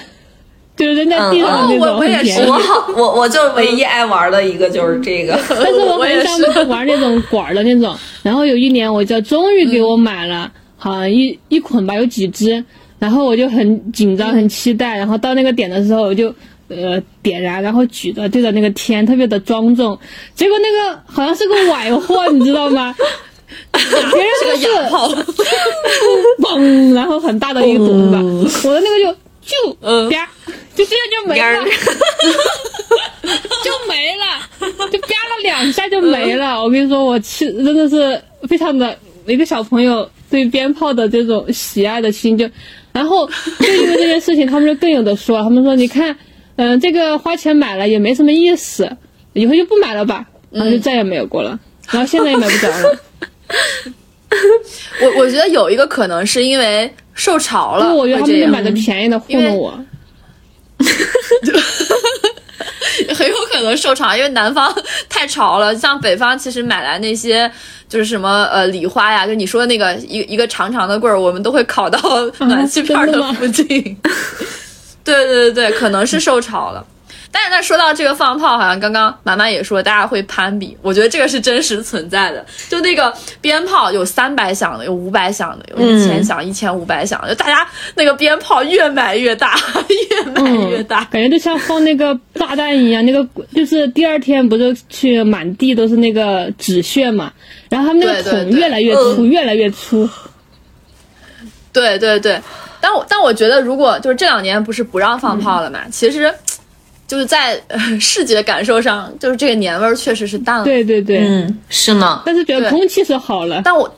[0.79, 2.41] 就是扔在地上的那嗯哦我我也是。
[2.43, 5.37] 我好，我我就唯一爱玩的一个就是这个。
[5.49, 7.93] 但是我 很是想玩那种管儿的那种。
[8.23, 12.63] 然后有一年，我就终于给我买了，好像一一捆吧，有几只。
[12.97, 14.97] 然后我就很紧张，很期待。
[14.97, 16.33] 然后到那个点的时候，我就
[16.69, 19.99] 呃点燃，然后举着对着那个天，特别的庄重。
[20.33, 22.95] 结果那个好像是个崴货，你知道吗？
[23.73, 25.09] 别人是个是哑炮，
[26.39, 30.27] 嘣，然后很大的一个东西，我的那个就就嗯啪，
[30.75, 31.65] 就这样就没了。
[33.63, 34.23] 就没了，
[34.89, 36.61] 就啪了两下就没了。
[36.63, 38.97] 我跟你说，我气真的是非常的
[39.27, 42.49] 一个小朋友对鞭炮的这种喜爱的心就，
[42.93, 46.17] 然后就因为这件事情，他们就更有的说，他们说你看，
[46.55, 48.97] 嗯、这个花钱买了也没什么意思，
[49.33, 51.59] 以后就不买了吧，然后就再也没有过了，
[51.91, 52.99] 然后现在也买不着了。
[55.01, 59.77] 我我觉得有一个可能是因为受潮了，我觉得他们就买的便宜的糊弄我。
[63.13, 64.73] 很有可能受潮，因为南方
[65.09, 65.75] 太潮了。
[65.75, 67.51] 像北方，其实买来那些
[67.89, 71.99] 就是什么呃礼花呀，就你说的那个一一个长长的棍儿，我们都会烤到
[72.39, 73.67] 暖气片的附近。
[75.03, 76.85] 对对对对，可能是受潮了。
[77.31, 82.43] 但是，那说到这个放炮，好像刚刚满满也说大家会攀比，我觉得这个是真实存在的。
[82.67, 89.55] 就那个鞭炮有三百响的，有五百响的，有一千响、一千五百响的，就大家那个鞭炮越买越大，
[90.11, 91.03] 越买越大。
[91.05, 97.31] 感觉就像放那个炸弹一样，那个就是第二天不是去满地都是那个纸屑嘛，
[97.69, 100.09] 然后他们那个桶越来越粗，越来越粗。
[101.71, 102.41] 对对对，
[102.81, 106.33] 但我但我觉得，如果就是这两年不是不让放炮了嘛，其实
[107.09, 110.63] 就是在、呃视觉感受上，就是这个年味儿确实是淡了。
[110.63, 112.21] 对对对，嗯，是呢。
[112.23, 113.63] 但是觉得空气是好了。
[113.65, 113.91] 但我，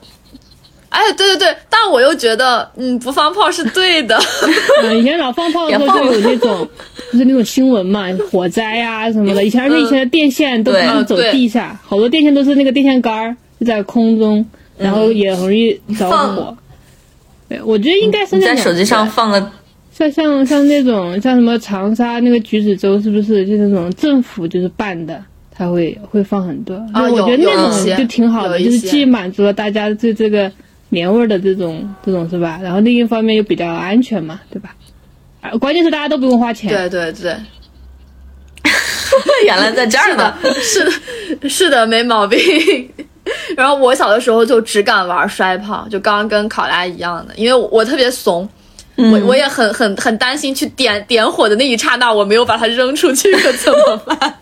[0.87, 4.17] 哎，对对对，但我又觉得，嗯，不放炮是对的。
[4.81, 6.65] 嗯，以前老放炮的时候就有那种，
[7.11, 9.43] 就是那种新闻嘛，火灾呀、什么的。
[9.43, 14.45] 以前而且以前的电线都是走地下，好多电线都是那个电线杆儿就在空中，
[14.77, 16.55] 然后也容易着火。
[17.49, 19.51] 对，我觉得应该是你那种在手机上放个
[20.09, 26.75] 像像像那种像什么长沙那个橘子洲，是不是就那种政府就是办的，他会会放很多。
[26.93, 30.51] 啊我觉得那种就挺好的，就是既满足了大家对这个
[30.89, 32.59] 年味儿的这种这种是吧？
[32.63, 34.75] 然后另一方面又比较安全嘛，对吧？
[35.41, 36.69] 啊，关键是大家都不用花钱。
[36.69, 37.35] 对对对，
[39.45, 42.39] 原来在这儿 是呢的。，是的，是的，没毛病。
[43.55, 48.47] 然后我小的时候就只敢玩摔炮，就刚刚跟考拉一样的，因为我我特别怂，
[49.11, 54.37] 我我也很很很担心去点点火的那一刹那，我没有把它扔出去，可怎么办？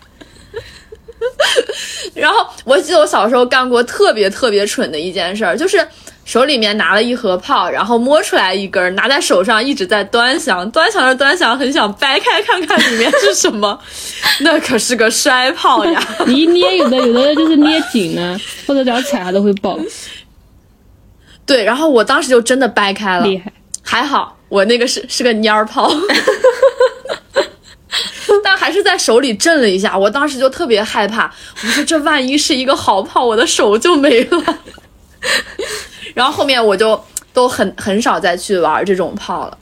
[2.14, 5.86] 然后我记得我小时候干过特别特别蠢的一件事儿，就是
[6.24, 13.78] 手里面拿了一盒炮，然后摸出来一根，拿在手上一直在端详，端详着端详，很想掰开看看里面是什么，
[14.40, 16.02] 那可是个摔炮呀！
[16.26, 19.78] 你一捏，有的有的就是捏紧了，或者只要踩它都会爆，
[21.44, 23.52] 对，然后我当时就真的掰开了，厉害。
[23.82, 25.90] 还好我那个是是个蔫儿炮。
[28.44, 31.32] 但还是在手里震了一下，我当时就特别害怕。
[31.62, 34.58] 我说这万一是一个好炮，我的手就没了。
[36.14, 39.58] 然后后面我就都很很少再去玩这种炮了。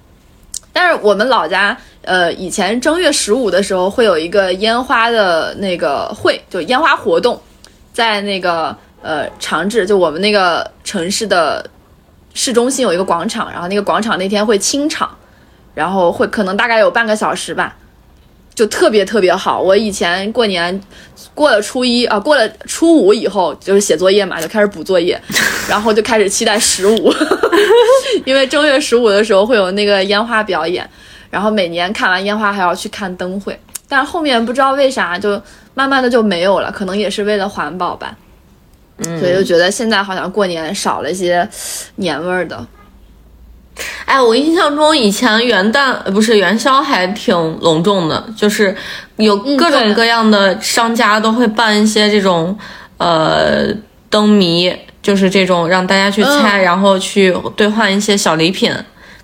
[0.73, 7.41] 但是我们老家，呃，以前正月十五的时候会有一个烟花的那个会，就烟花活动，
[7.93, 11.69] 在那个呃长治，就我们那个城市的
[12.39, 15.11] 市中心有一个广场，然后那个广场那天会清场，
[15.75, 17.75] 然后会可能大概有半个小时吧。
[18.55, 19.61] 就特别特别好。
[19.61, 20.81] 我以前过年
[21.35, 25.21] 过了初一啊，过了初五以后就是写作业嘛，就开始补作业，
[25.69, 27.13] 然后就开始期待十五，
[28.25, 30.89] 因为正月十五的时候会有那个烟花表演，
[31.31, 35.41] 然后每年看完烟花还要去看灯会，但是后面不知道为啥就
[35.75, 38.17] 慢慢的就没有了，可能也是为了环保吧，
[39.03, 41.49] 所以就觉得现在好像过年少了一些
[41.97, 42.67] 年味儿的。
[44.07, 48.75] 哎，我印象中以前元旦不是元宵还挺隆重的，就是
[49.17, 52.59] 有各种各样的商家都会办一些这种
[52.97, 53.69] 呃
[54.11, 58.75] 灯谜，就是这种让大家去猜，然后去兑换一些小礼品。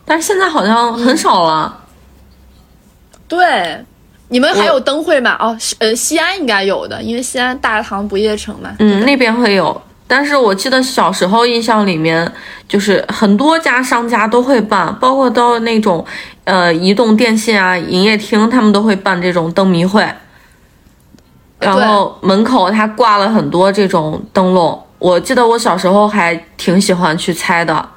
[0.04, 1.80] 但是现在好像很少了。
[3.26, 3.84] 对，
[4.35, 5.37] 你们还有灯会吗？
[5.38, 8.75] 哦，呃，西安应该有的，因为西安大唐不夜城嘛。
[8.81, 9.81] 嗯，那边会有。
[10.09, 12.33] 但是我记得小时候印象里面，
[12.66, 16.05] 就是很多家商家都会办，包括到那种，
[16.42, 20.05] 呃，移动电信啊、营业厅，他们都会办这种灯谜会。
[21.61, 27.88] 然后门口他挂了很多这种灯笼，我记得我小时候还挺喜欢去猜的。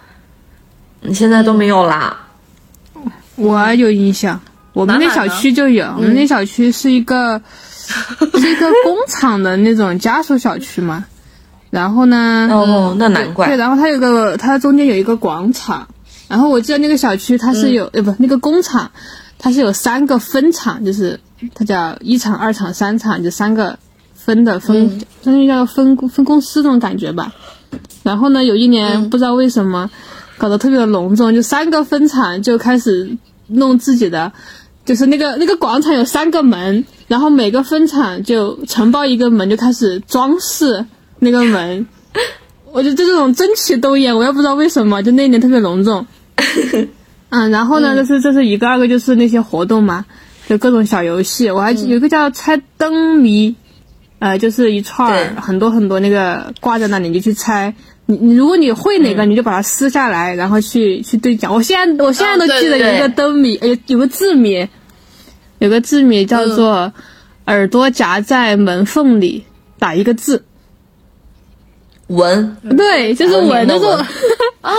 [1.02, 2.16] 你现在都没有啦？
[3.38, 4.40] 我有印象，
[4.78, 7.42] 我们那小区就有，我们那小区是一个
[8.40, 11.06] 是一个工厂的那种家属小区嘛。
[11.70, 12.48] 然后呢？
[12.50, 13.48] 哦，那难怪。
[13.48, 15.88] 对，然后它有个，它中间有一个广场。
[16.30, 18.92] 然后我记得那个小区它是有，呃，不，那个工厂
[19.38, 21.20] 它是有三个分厂，就是
[21.56, 23.78] 它叫一厂、二厂、三厂，就三个
[24.14, 24.90] 分的分，
[25.24, 27.34] 相当于叫分分公司那种感觉吧。
[28.04, 29.90] 然后呢，有一年不知道为什么
[30.38, 34.32] 搞得特别的隆重，就三个分厂就开始弄自己的，
[34.88, 40.86] 就是那个那个广场有三个门，然后每个分厂就承包一个门，就开始装饰。
[41.20, 41.88] 那个门，
[42.72, 46.06] 我觉得这种争奇斗艳，我也不知道为什么，就那一年特别隆重。
[47.30, 50.06] 嗯， 然后呢，这是这是一个，二个就是那些活动嘛，
[50.48, 51.50] 就各种小游戏。
[51.50, 53.56] 我还有一个叫猜灯谜，
[54.20, 57.74] 呃，就是一串儿很多很多那个挂在那里，你就去猜。
[58.06, 61.54] 你你如果你会哪个，你就把它撕下来，然后去去兑奖。
[61.54, 64.68] 我现在我现在都记得有一个灯谜，有有个字谜，
[65.60, 66.92] 有个字谜叫做
[67.46, 69.44] 耳朵夹在门缝里，
[69.80, 70.44] 打一个字。
[72.08, 73.86] 文对，就是文，就是
[74.62, 74.74] 啊，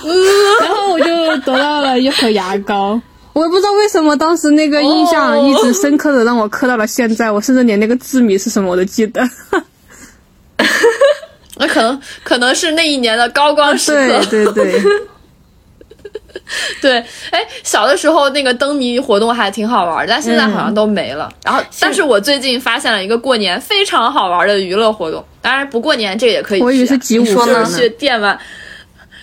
[0.60, 3.00] 然后我就得到了一盒牙膏，
[3.32, 9.22] 我也不知道为什么当时那个印象一直深刻的让我刻到了现在，我甚至连那个字谜是什么我都记得。
[11.56, 14.82] 那可能可能是那一年的高光时刻，对对对。
[14.82, 14.82] 对，
[17.30, 21.30] 哎，小的时候那个灯谜活动还挺好玩，但现在好像都没了。
[21.44, 26.60] 然后，但是我最近发现了一个过年非常好玩的娱乐活动，当然不过年这个也可以。
[26.62, 28.38] 我以为是集五呢，去电玩，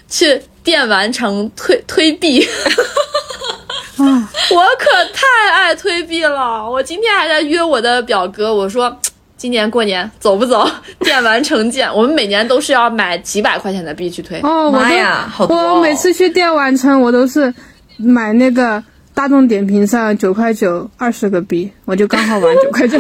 [0.10, 2.48] 去电玩城推推币。
[3.98, 6.68] 我可太爱推币了！
[6.68, 8.98] 我今天还在约我的表哥，我说。
[9.42, 10.70] 今年过年走不走？
[11.02, 14.40] 电玩城见，我们每年都是要买几百块钱的币去推。
[14.44, 15.58] 哦，妈呀，好多！
[15.58, 17.52] 我每次去电玩城，我都是
[17.98, 18.84] 买那个
[19.16, 23.00] 大众点评上九块九二十个币，我就刚好玩九块九。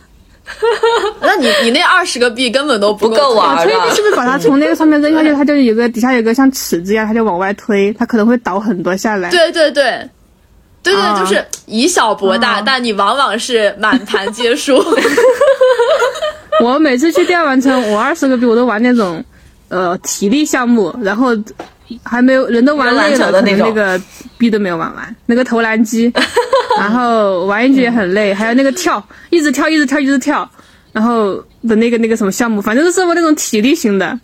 [1.22, 9.30] 那你你那二十个币根本都不够玩推币是不是把它从那个上面扔下去，它就有个底下有个像尺子一样，它就往外推，它可能会倒很多下来。
[9.30, 10.06] 对对对。
[10.92, 14.82] 对对，就是以小博大，但你往往是满盘皆输。
[16.62, 19.22] 我每次去电玩城，我二十个币我都玩那种，
[19.68, 21.36] 呃，体力项目，然后
[22.02, 24.00] 还没有人都玩累了，可能那个
[24.38, 25.16] 币都没有玩完。
[25.26, 26.10] 那个投篮机，
[26.78, 30.48] 然后玩一局也很累，还有那个跳，一直跳，一直跳，一直跳，
[30.92, 31.34] 然后
[31.68, 34.18] 的那个那个什么项目，反正都是我那种体力型的。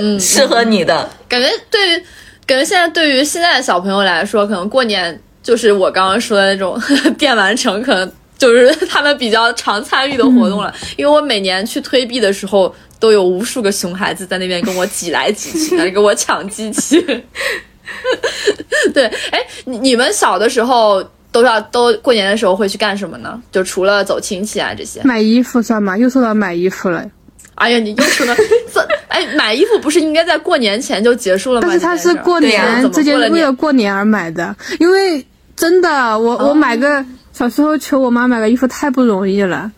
[0.00, 2.02] 嗯，适合你的感觉对于。
[2.48, 6.80] 感觉现在对于现在的小朋友来说，可能过年就是我刚刚说的那种
[7.18, 10.74] 电玩城，可能就是 他们比较常参与的活动了。
[10.96, 16.98] 因为我每年去推币的时候，都有无数个熊孩子在那边跟我挤来挤去，来 跟我抢机器。
[18.94, 23.38] 对，哎，你你们小的时候都要都过年的时候会去干什么呢？
[23.52, 25.02] 就除了走亲戚啊这些。
[25.02, 25.98] 买衣服算吗？
[25.98, 27.04] 又说到买衣服了。
[27.58, 28.34] 哎呀，你又说了，
[28.72, 31.68] 这哎买衣服不是应该在过年前就结束了吗？
[31.68, 39.70] 但是他是过年直接为了过年而买的，因为真的，我我买个小时候求我妈买个衣服太不容易了，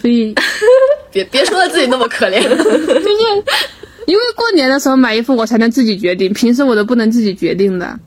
[0.00, 0.34] 所以
[1.12, 3.08] 别别说的自己那么可怜， 就是
[4.06, 8.00] 因为过年的时候买衣服我才能自己决定，平时我都不能自己决定的。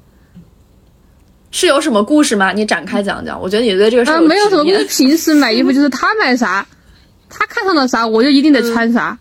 [1.51, 2.51] 是有什么故事吗？
[2.51, 3.41] 你展开讲讲。
[3.41, 6.65] 我觉得你对这个事啊没有什么故事，平时买衣服就是他买啥。
[7.29, 9.17] 他看上了啥，我就一定得穿啥，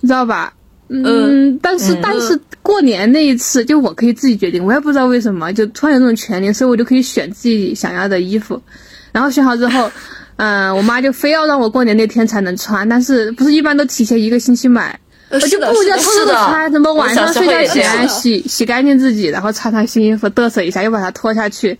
[0.00, 0.52] 你知道吧？
[0.88, 8.62] 嗯，但是但是过年那一次，就我可以自己决定，我也不知道为什么，就突然有那种权利，所以我就可以选自己想要的衣服。
[9.10, 9.90] 然后选好之后，
[10.36, 14.96] 嗯， 我妈就非要让我过年那天才能穿，但是不是一般都提前一个星期买，
[15.30, 21.76] 我就不要偷偷的穿，怎么晚上睡觉前洗洗干净自己，然后穿上新衣服嘚瑟一下，又把它脱下去。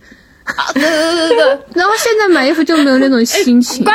[0.73, 1.45] 对对对对对。
[1.75, 3.85] 然后现在买衣服就没有那种心情。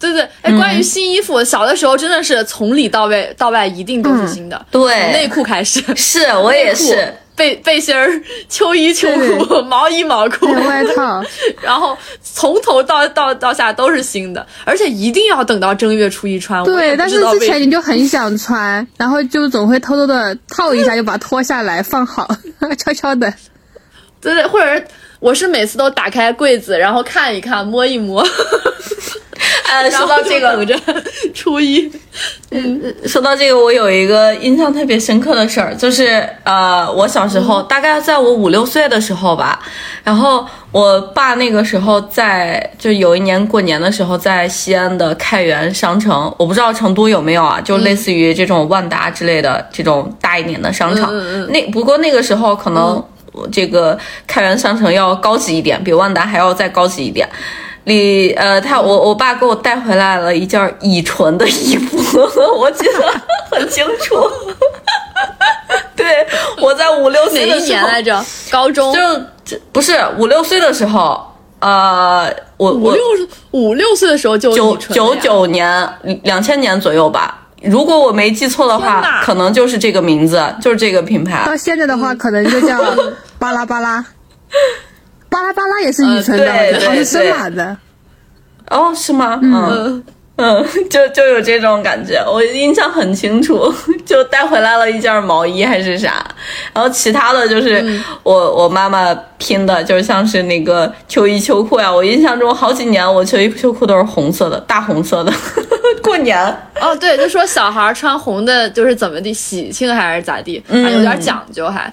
[0.00, 7.14] 对对，哎，关于新衣服，小的时候真的是从里到外到外一定都是新的，对，从内裤开始，是我也是。
[7.36, 11.24] 背背心儿、秋衣秋裤、毛衣毛裤、外套，
[11.62, 16.62] 然后从头到到到下都是新的，而且一定要等到正月初一穿。
[16.64, 22.28] 对，但是之前你就很想穿，然后就总会偷偷的套一下，就把它脱下来放好，
[22.76, 23.32] 悄悄的。
[24.20, 24.84] 对对，或者
[25.18, 28.22] 我是每次都打开柜子，然后看一看，摸一摸。
[29.70, 30.66] 呃，说到这个，
[31.34, 31.90] 初一，
[32.50, 39.60] 嗯，说到这个，我有一个印象特别深刻的事儿，就是呃，我小时候，大概在我五六岁的时候吧，
[40.02, 51.10] 然后我爸那个时候在，就有一年过年的时候，在西安的开元商城，我不知道成都有没有啊，就类似于这种万达之类的这种大一点的商场，
[51.48, 53.02] 那不过那个时候可能
[53.52, 57.28] 这个开元商城要高级一点，比万达还要再高级一点。
[57.84, 62.20] 里呃，他我我爸给我带回来了一件乙醇的衣服，
[62.58, 64.16] 我记得很清楚。
[65.96, 66.26] 对，
[66.60, 71.20] 我在五六岁的时候来着，高中就不是五六岁的时候，
[71.60, 73.02] 呃，我五六
[73.50, 75.88] 五六岁的时候就九九九年
[76.22, 81.44] 两千年左右吧，如果我没记错的话，可能就是这个名字，就是这个品牌。
[81.46, 82.78] 到现在的话，可能就叫
[83.38, 84.04] 巴拉巴拉。
[85.30, 87.76] 巴拉巴拉也是乙醇的，好像是森马的。
[88.68, 89.38] 哦，是吗？
[89.42, 90.04] 嗯
[90.42, 93.70] 嗯，就就有这种感觉，我印象很清楚，
[94.06, 96.24] 就带回来了一件毛衣还是啥，
[96.72, 101.92] 然后其他的就是我我妈妈拼的，就像是那个秋衣秋裤呀。
[101.92, 105.30] 我印象中好几年我秋衣秋裤都是红色的，大红色的。
[106.02, 106.38] 过年
[106.80, 111.92] 哦，对，就说小孩穿红的，就是怎么地喜庆还是咋地，还有点讲究，还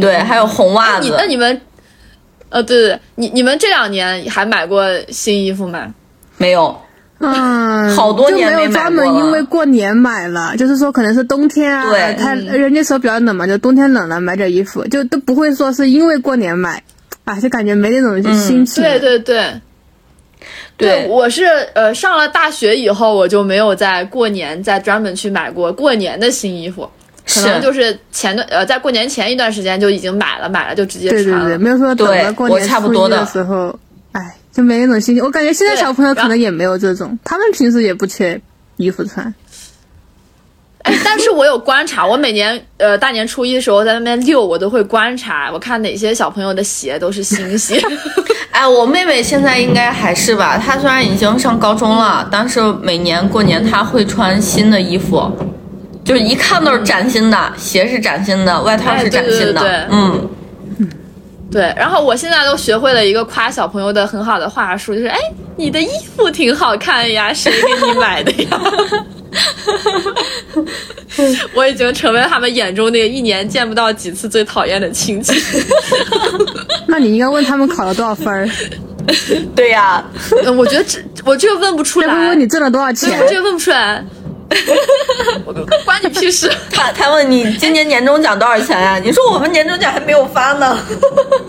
[0.00, 1.14] 对，还有红袜子。
[1.16, 1.60] 那你们？
[2.56, 5.92] 呃，对对对，你你们这两年还买过新衣服吗？
[6.38, 6.74] 没有，
[7.18, 16.82] 嗯， 好多年没有专门因为过年买了，就是说可能是冬天啊，对，他人家说比较冷嘛，就冬天冷了买点衣服，就都不会说是因为过年买，
[17.24, 18.82] 啊，就感觉没那种心情。
[18.82, 19.60] 对对对，
[20.78, 26.88] 对，我是呃上了大学以后，我就没有在过年再专门去买过过年的新衣服。
[27.26, 31.24] 可能就是前段呃，在过年前一段时间就已经买了，买了就直接穿了。
[31.24, 33.76] 对对对，没有说等到过年初一的时候，
[34.12, 35.24] 哎，就没那种心情。
[35.24, 38.40] 我感觉现在小朋友可能也没有这种，他们平时也不缺
[38.76, 39.34] 衣服穿。
[40.84, 47.82] 哎，但是我有观察，我每年呃大年初一的时候在那边溜，我都会观察，我看哪些小朋友的鞋都是新鞋。
[48.52, 55.28] 哎，我妹妹现在应该还是吧，她虽然已经上高中了，但是每年过年她会穿新的衣服。
[56.06, 60.28] 就是一看都是崭新的，鞋是崭新的，外套是崭新的，对嗯，
[61.50, 61.74] 对。
[61.76, 65.18] 然后我现在都学会了一个夸小朋友的很好的话术，就是哎，
[65.56, 68.60] 你的衣服挺好看呀，谁给你买的呀？
[71.52, 75.34] 我已经成为他们眼中那个一年见不到几次最讨厌的亲戚。
[76.86, 78.48] 那你应该问他们考了多少分儿？
[79.54, 80.02] 对呀，
[80.56, 82.14] 我觉得这我这个问不出来。
[82.14, 83.18] 问问你挣了多少钱？
[83.20, 84.02] 我这个问不出来。
[85.44, 85.52] 我
[85.84, 86.50] 关你屁事！
[86.72, 88.98] 他他问你今年年终奖多少钱呀？
[88.98, 90.76] 你说我们年终奖还没有发呢。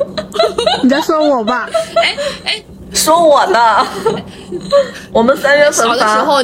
[0.83, 1.69] 你在说我吧？
[1.95, 3.85] 哎哎，说我呢？
[5.11, 6.43] 我们三月份小的时候，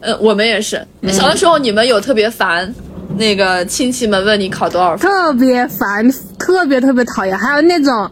[0.00, 2.74] 呃，我们也是小的时候，你们有特别烦
[3.16, 7.38] 那个亲戚们问你考多少分，特别烦，特别特别讨厌。
[7.38, 8.10] 还有那种，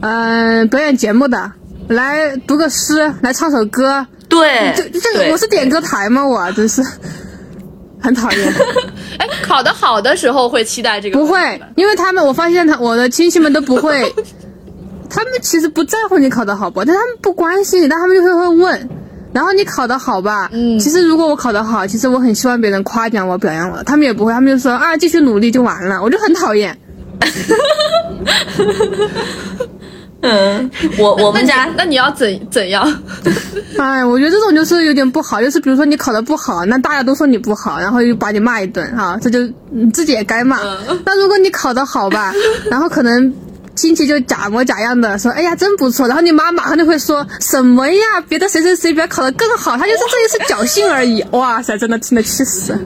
[0.00, 1.52] 嗯、表演节目的，
[1.88, 6.26] 来读个诗，来唱首歌，对，这这个我是点歌台吗？
[6.26, 6.82] 我真是
[8.00, 8.52] 很讨厌。
[9.18, 14.12] 哎，考得好的时候会期待这个不会因为他们我发现他我的亲戚们都不会，
[15.10, 18.88] 他们其实不在乎你考得好不好，但他们不关心你，但他们就会会问。
[19.30, 26.76] 然后你考得好吧，嗯其实如果我考得好，其实我很希望别人夸奖我、表扬我，他们也不会，他们就说啊，继续努力就完了，我就很讨厌。
[30.20, 32.84] 嗯，我我们家那你要怎怎样？
[33.78, 39.38] 哎，我觉得这种就是有点不好，就是比如说你考的不好，那大家都说你不好，然后又把你骂一顿啊，这就
[39.70, 40.58] 你自己也该骂。
[41.04, 42.32] 那如果你考的好吧，
[42.68, 43.32] 然后可能
[43.78, 51.24] 亲戚就假模假样的说，哎呀真不错，然后你妈马上就会说什么呀，别的谁谁谁比他考得更好，他就是这一次侥幸而已。
[51.30, 52.76] 哇塞，真的听得气死。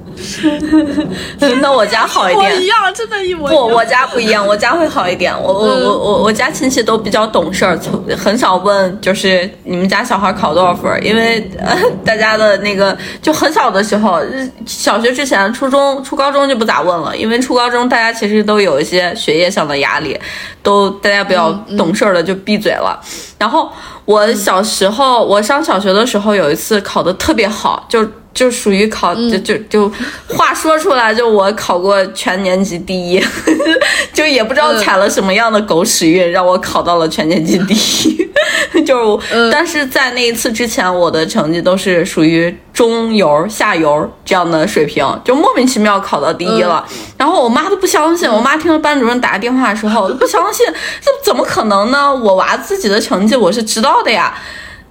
[1.62, 2.66] 那我家好一点我一。
[2.66, 5.32] 样，真的一模一不，我家不一样，我家会好一点。
[5.40, 11.74] 我我我我我家亲戚都比较懂事儿，从很少问就是你们家小孩考多少分，因为呃
[12.04, 20.18] 大家的那个就很小的时候，呃小学之前、初中、初高中就不咋问了，因为初高中大家其实都有一些学业上的压力，
[20.62, 23.00] 都大家不要懂事儿了就闭嘴了。
[23.38, 23.70] 然后
[24.04, 29.92] 我小时候，我上小学的时候有一次考的特别好，就就属于考就就就
[30.28, 33.22] 话说出来，就我考过全年级第一，
[34.12, 38.30] 就也不知道踩了什么样的狗屎运，让我考到了全年级第一。
[38.86, 46.84] 就是，但是在那一次之前，我的成绩都是属于中游、下游这样的水平，就莫名其妙考到第一了。
[47.16, 50.66] 然后我妈都不相信，我妈听了班主任打电话的时候 都不相信，
[51.00, 52.12] 这怎么可能呢？
[52.12, 54.34] 我娃自己的成绩我是知道的呀。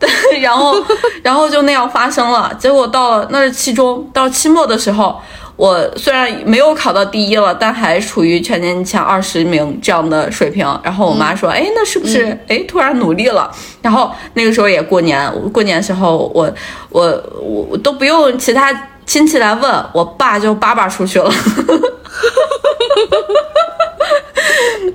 [0.42, 0.76] 然后，
[1.24, 2.52] 然后就那样发生了。
[2.60, 5.20] 结果到了那是期中，到期末的时候，
[5.56, 10.66] 我虽然没有考到第一了，但还处于全年级前二十名这样的水平。
[10.84, 16.52] 然后我妈说：“哎，那是不是哎突然努力了？”然后那个时候也过年，过年时候我
[16.90, 18.72] 我我我都不用其他
[19.06, 21.32] 亲戚来问，我爸就叭叭出去了。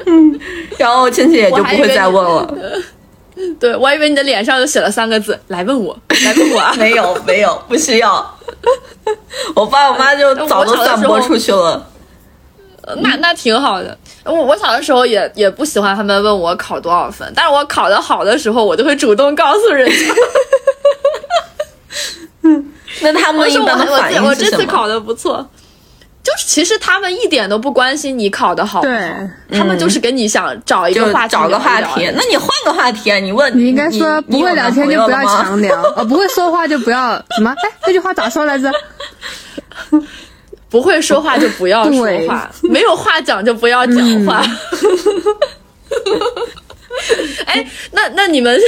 [0.06, 0.40] 嗯，
[0.78, 2.54] 然后亲戚也就不会再问了。
[3.60, 6.72] 对我还以为你的脸上就写了三个字：来问我，来问我啊。
[6.78, 8.34] 没有没有，不需要。
[9.54, 11.86] 我爸我妈就早都散播出去了。
[12.98, 13.96] 那那挺好的。
[14.24, 19.96] 我我小的时候也也不喜欢他们问我考多少分，但是我考得好的时候，我就会主动告诉人家。
[23.02, 24.50] 那他们一般的我我反应是什么？
[24.50, 25.46] 这次考的不错。
[26.26, 33.18] 就是其实他们一点都不关心你考的好不好，对他们就是跟你想找一个话题找个话题那你换个话题啊！
[33.20, 37.50] 你问你应该说不会聊天就不要强 强聊，哦，不会说话就不要什么？
[37.62, 38.72] 哎，这句话咋说来着？
[40.68, 44.42] 不会说话就不要说话，没有话讲就不要讲话。
[47.46, 48.58] 哎，那那你们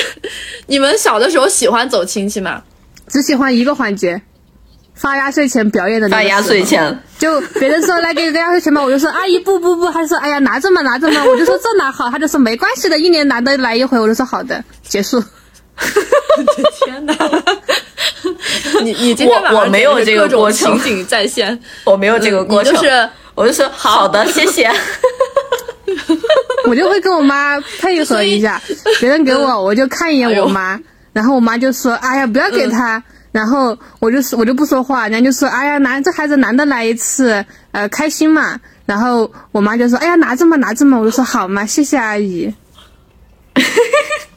[0.67, 2.63] 你们小的时候喜欢走亲戚吗？
[3.09, 4.23] 只喜欢一个环节，
[4.99, 6.63] 发压岁钱表演的那个发压岁。
[6.63, 15.23] 钱，就别人说来给个压岁钱吧，我就说阿姨不不不，他就说哎呀拿着嘛拿着嘛，我就说这哪好，他就说没关系的，一年难得来一回，我就说好的，结束。
[16.85, 17.15] 天哪！
[18.83, 24.69] 你你今天晚上我我没有这个各种过程情景再现，我没有这个过程，你就是我就说好的， 谢谢。
[26.67, 28.61] 我就会跟我妈配合一下，
[29.01, 30.79] 别人给我，我就看一眼我妈，
[31.13, 33.03] 然后我妈就说：“哎呀，不要给他。
[33.33, 42.53] 然后我就我就不说话，人家就说：“哎呀，难这孩子难得来一次，呃，开心嘛。”然后我妈就说：“哎呀，拿着嘛，拿着嘛。”我就说：“好嘛，谢谢阿姨。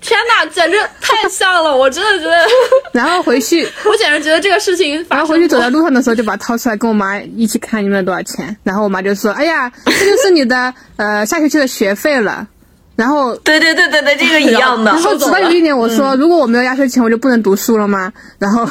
[0.02, 1.76] 天哪，简直太像了！
[1.76, 2.46] 我真的觉得，”
[2.92, 8.58] 然后回去，我简直觉得这个事情然后回去走在路上的时候，就把它掏出来跟我妈一起看你们多少钱。
[8.64, 12.48] 然后我妈就说：“哎呀，这就是你的呃下学期的学费了。”
[12.96, 15.02] 然后对对对对对，这个一样的然。
[15.02, 18.12] 后直到有一年我说，如果我没有压岁钱，我就不能读书了吗？
[18.38, 18.68] 然后，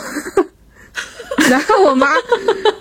[1.50, 2.08] 然后我妈，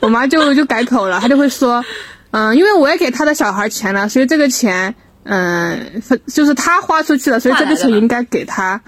[0.01, 1.83] 我妈就就改口了，她就会说，
[2.31, 8.79] 嗯，因为我也给他的小孩钱了，所以这个钱，嗯，分就是他花出去了，所以这个钱应该给他。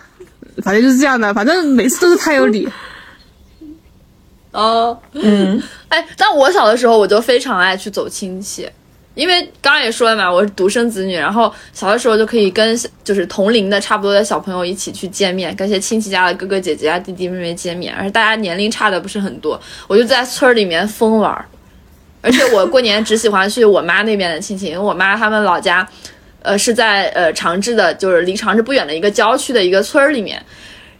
[0.63, 2.67] 反正就是这样的，反正每次都是他有理。
[4.51, 8.69] 哦，嗯，哎，但我小的时候我就非常爱去走亲戚，
[9.13, 21.45] 因为刚刚也说了嘛，我是独生子女，然后小的时候就可以跟就是同龄的差不多的小朋友一起去见面，跟些亲戚家的哥哥姐姐啊、弟弟妹妹见面，而且大家年龄差的不是很多，我就在村儿里面疯玩儿，
[22.21, 25.87] 而且我过年只喜欢去我妈那边的亲戚，因为我妈他们老家。
[26.43, 30.43] 呃，是在呃长治的，就是离长治不远的一个郊区的一个村儿里面，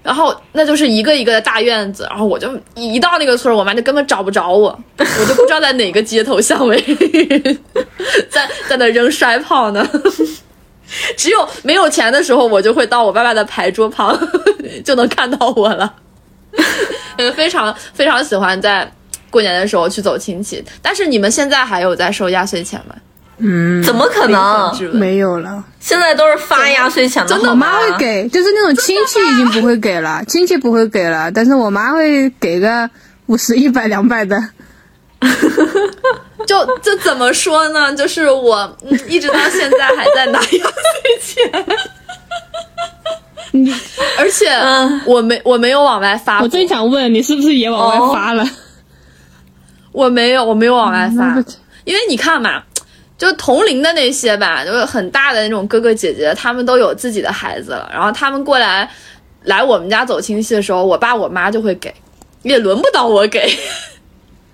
[0.03, 6.81] 然后那就是一个一个的大院子，然后我就一到那个村儿，我妈就根本找不着我， 我就不知道在哪个街头巷尾，
[8.29, 9.87] 在在那扔摔炮呢。
[11.15, 14.17] 只有没有钱的时候，我就会到我爸爸的牌桌旁，
[14.83, 15.93] 就能看到我了。
[17.17, 18.91] 呃，非常非常喜欢在
[19.29, 20.61] 过年的时候去走亲戚。
[20.81, 22.95] 但是你们现在还有在收压岁钱吗？
[23.41, 24.71] 嗯，怎么可能？
[24.93, 25.63] 没有了。
[25.79, 32.89] 现在都是发压岁钱的，真的我妈会给，就是那种亲戚已经不会给了，亲戚不会给了，但是我妈会给个
[33.25, 34.37] 五十、一百、两百的。
[36.47, 37.95] 就就怎么说呢？
[37.95, 41.65] 就是我、嗯、一直到现在还在拿压岁钱，
[43.51, 43.73] 你，
[44.17, 45.01] 而且嗯。
[45.05, 48.43] 我没我没有往外发，我正想问你是不是也往外发了？
[49.91, 51.35] 我没有我没有往外发。
[51.83, 52.63] 因为你看嘛，
[53.21, 58.89] 就同龄的那些吧，就是很大的那种哥哥姐姐，他们都有自己的孩子了，然后他们过来
[59.43, 61.93] 来我们家走亲戚的时候，我爸我妈就会给，
[62.41, 63.55] 也轮不到我给。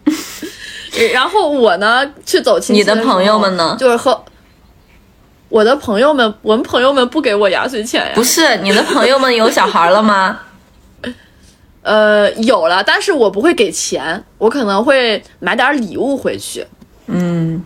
[1.13, 4.22] 然后我呢去走亲戚你的朋友们呢就是和
[5.47, 8.11] 我的朋友们，我们朋友们不给我压岁钱呀。
[8.15, 10.41] 不是你的朋友们有小孩了吗？
[11.84, 16.68] 呃，有了，但是我不会给钱，我可能会买点礼物回去。
[17.05, 17.63] 嗯，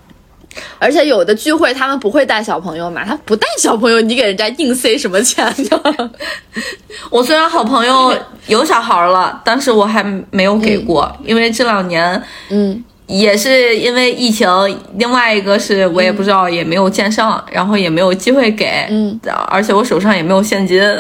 [0.82, 6.12] 而且有的聚会他们不会带小朋友嘛，他不带小朋友，你给人家硬塞什么钱呢？
[7.12, 8.12] 我虽然好朋友
[8.48, 12.20] 有小孩了，但是我还没有给过，因为这两年
[12.50, 14.50] 嗯，也是因为疫情，
[14.96, 19.20] 另外一个是我也不知道，也没有见上，然后也没有机会给，嗯，
[19.50, 20.82] 而且我手上也没有现金。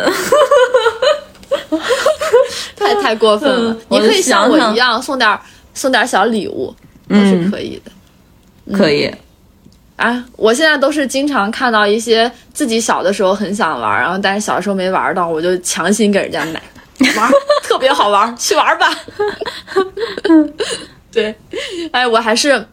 [2.75, 3.71] 太太过分了。
[3.71, 5.39] 嗯你可以像我一样送点儿
[5.73, 6.73] 送点儿小礼物，
[7.09, 7.91] 都是嗯可以的。
[8.77, 9.11] 可以，
[9.95, 16.61] 啊，我现在都是经常看到一些自己小的时候很想玩儿，然后但是小时候没玩到，我就强行给人家买，
[17.15, 17.31] 玩儿
[17.63, 18.89] 特别好玩儿， 去玩儿吧。
[21.11, 21.35] 对，
[21.91, 22.65] 哎，我还是。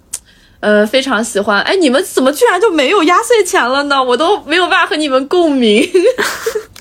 [0.61, 1.63] 呃，非常喜欢。
[1.63, 4.03] 哎，你们怎么居然就没有压岁钱了呢？
[4.03, 5.89] 我都没有办法和你们共鸣。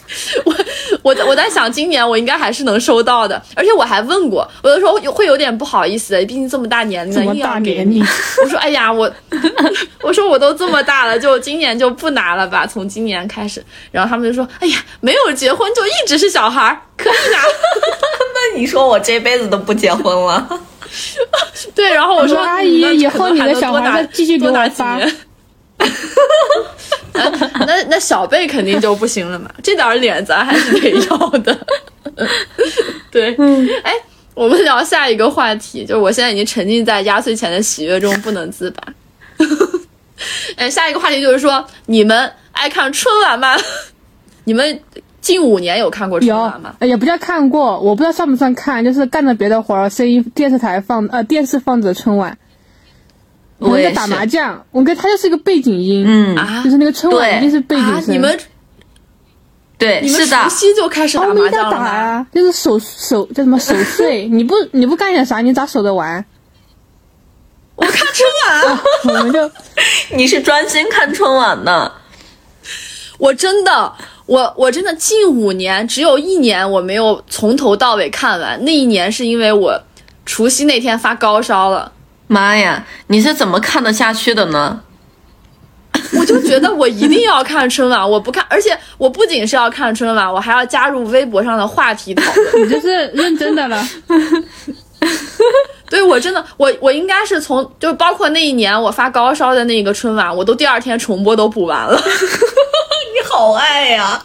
[0.46, 0.56] 我
[1.04, 3.42] 我我在想，今年我应该还是能收到的。
[3.56, 8.06] 而且我还问过，我有时候会有点不好意思，毕竟这么大年龄了，这么硬要给你大年龄。
[8.44, 9.12] 我说，哎呀，我
[10.02, 13.64] 我说我都这么大了，就今年就不拿了吧，从今年开始。
[13.92, 17.40] 然后他们就说，哎呀，没有结婚就一直是小孩儿，可以拿。
[18.54, 20.48] 那你说我这辈子都不结婚了？
[21.76, 25.00] 对，然后我说，阿姨以后你的多拿小孩再继续给多拿我发
[27.60, 31.58] 那那那小贝肯定就不行了嘛，这点儿脸咱还是得要的。
[33.12, 33.36] 对，
[33.84, 33.94] 哎，
[34.34, 38.84] 我们聊下一个话题，就是我现在已经沉浸在压岁钱的喜悦中不能自拔。
[40.56, 43.56] 哎，下一个话题就是说，你们爱看春晚吗？
[44.46, 44.80] 你们
[45.22, 52.38] 近五年有看过春晚吗？，也不叫看过，我不知道算不算看，就是干着别的活儿，声音电视台放呃电视放着春晚，
[53.60, 58.14] 我们在打麻将，我跟他就是一个背景音，嗯，啊就是那个春晚一定是背景啊，声。
[58.14, 58.40] 你们
[59.80, 61.72] 对，你们是的除，夕就开始哦，打我们在麻将？
[61.72, 66.24] 打啊，就是守守叫什么守岁， 你不你不干点啥，你咋守得完？
[67.76, 68.84] 我看春晚啊。
[69.06, 69.52] 我们就
[70.18, 71.92] 你是专心看春晚呢。
[73.20, 73.94] 我真的，
[74.28, 79.80] 我我真的近五年只有一年我没有从头到尾看完，那一年是因为我
[80.26, 81.92] 除夕那天发高烧了，
[82.28, 84.82] 妈呀，你是怎么看得下去的呢？
[86.14, 92.64] 我就觉得 我一定要看春晚，我不看，而且我不仅是要看春晚，我还要加入微博上的话题讨论。
[92.66, 93.84] 你这是认真的了。
[95.90, 101.96] 对我真的，我我应该是从就包括那一年我发高烧的那个春晚，我都第二天重播都补完了。
[101.96, 104.22] 你好爱呀、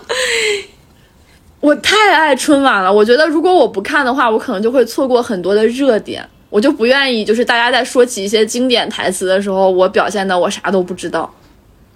[1.61, 6.29] 我太爱春晚了，我觉得如果我不看的话，我可能就会错过很多的热点。
[6.53, 11.33] 我就不愿意，就是大家在说起一些经典台词的时候，我表现的我啥都不知道。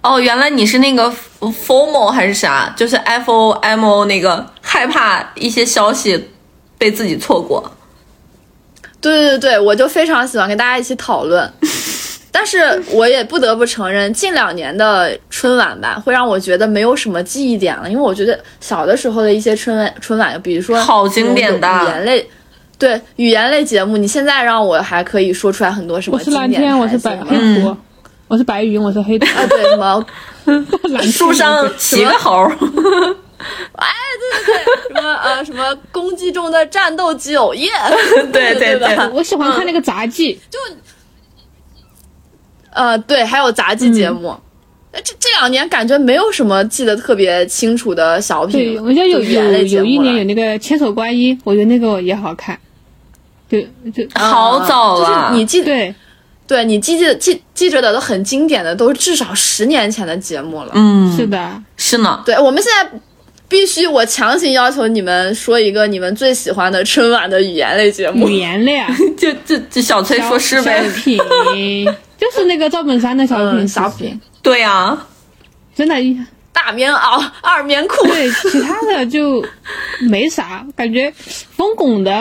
[0.01, 2.73] 哦，原来你是那个 FOMO 还是啥？
[2.75, 6.29] 就是 F O M O 那个害怕一些消息
[6.75, 7.71] 被自己错过。
[8.99, 11.53] 对对对，我就非常喜欢跟大家一起讨论。
[12.31, 17.87] 但是我也不得不承认，近两年的春晚吧，会让我觉得没有什么记忆点了。
[17.87, 22.29] 因为我觉得小的时候的一些春晚，春晚，比如说好经典的那种语言类，
[22.79, 27.75] 对语言类节目，你现在让我还可以说出来很多什么我是蓝天，我是白黑虎，
[28.27, 29.25] 我是白云，我是黑兔。
[29.25, 30.05] 啊，对 什么
[30.89, 32.49] 蓝树上骑个猴儿，
[34.87, 37.69] 什么呃什么公鸡中的战斗机偶夜，
[38.31, 39.09] 对对对吧？
[39.13, 40.59] 我喜欢看那个杂技，就
[42.71, 44.35] 呃，对，还有杂技节目。
[44.93, 52.57] 这这两年感觉没有什么记得特别清楚的小品对，我觉得有有有一年有那个千手观音，我觉得那个也好看。
[53.49, 55.93] 就就啊好早就是了你记对，
[56.45, 60.71] 对你记记记记着的都很经典的，都至少十年前的节目了。
[60.73, 62.21] 嗯，是的，是呢。
[62.25, 62.99] 对，我们现在
[63.47, 68.33] 必须我强行要求你们说一个你们最喜欢的春晚的语言类节目语。
[68.33, 68.87] 言类啊，
[69.17, 71.01] 就就就小崔说是呗小。
[71.01, 71.17] 品，
[72.17, 74.97] 就是那个赵本山的小品，嗯，小品，对呀、
[75.75, 75.95] 真的。
[76.53, 79.45] 大棉袄、二棉裤，对，其他的就
[80.09, 81.13] 没啥，感觉
[81.55, 82.11] 冯巩的，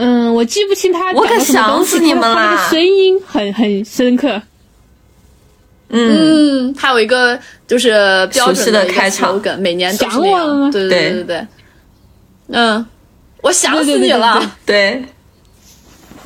[0.00, 4.40] 嗯，我记不清他我可讲什么东西想死你们他他那个声音很很深刻。
[5.88, 7.36] 嗯，嗯，还有一个
[7.66, 7.90] 就是
[8.28, 10.40] 标熟悉准的开场 slogan，每年都是想那样。
[10.40, 11.46] 我了吗对对对对对，
[12.52, 12.86] 嗯，
[13.40, 14.40] 我想死你了。
[14.64, 15.04] 对，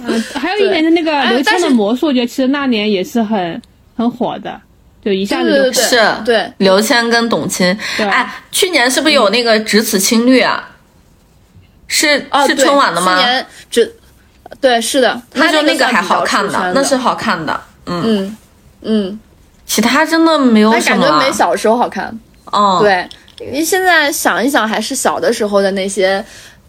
[0.04, 3.62] 嗯，还有一年的那个哎刘谦但是的魔术，我觉得其实那年也是很
[3.96, 4.60] 很火的，
[5.02, 7.74] 就一下子就是对刘谦跟董卿。
[7.96, 10.68] 对哎，去年是不是有那个《只此青绿》啊？
[11.92, 13.22] 是、哦，是春晚的吗去？
[13.22, 13.94] 年只
[14.60, 17.60] 对是的，那就那那个还好看的，那是好看的。
[17.84, 18.36] 嗯，嗯
[18.80, 19.20] 嗯，
[19.66, 21.12] 其他真的没有什么感。
[21.12, 22.18] 觉没小时候好看。
[22.46, 23.06] 哦，，对，
[23.40, 26.24] 因为现在想一想，还是小的时候的那些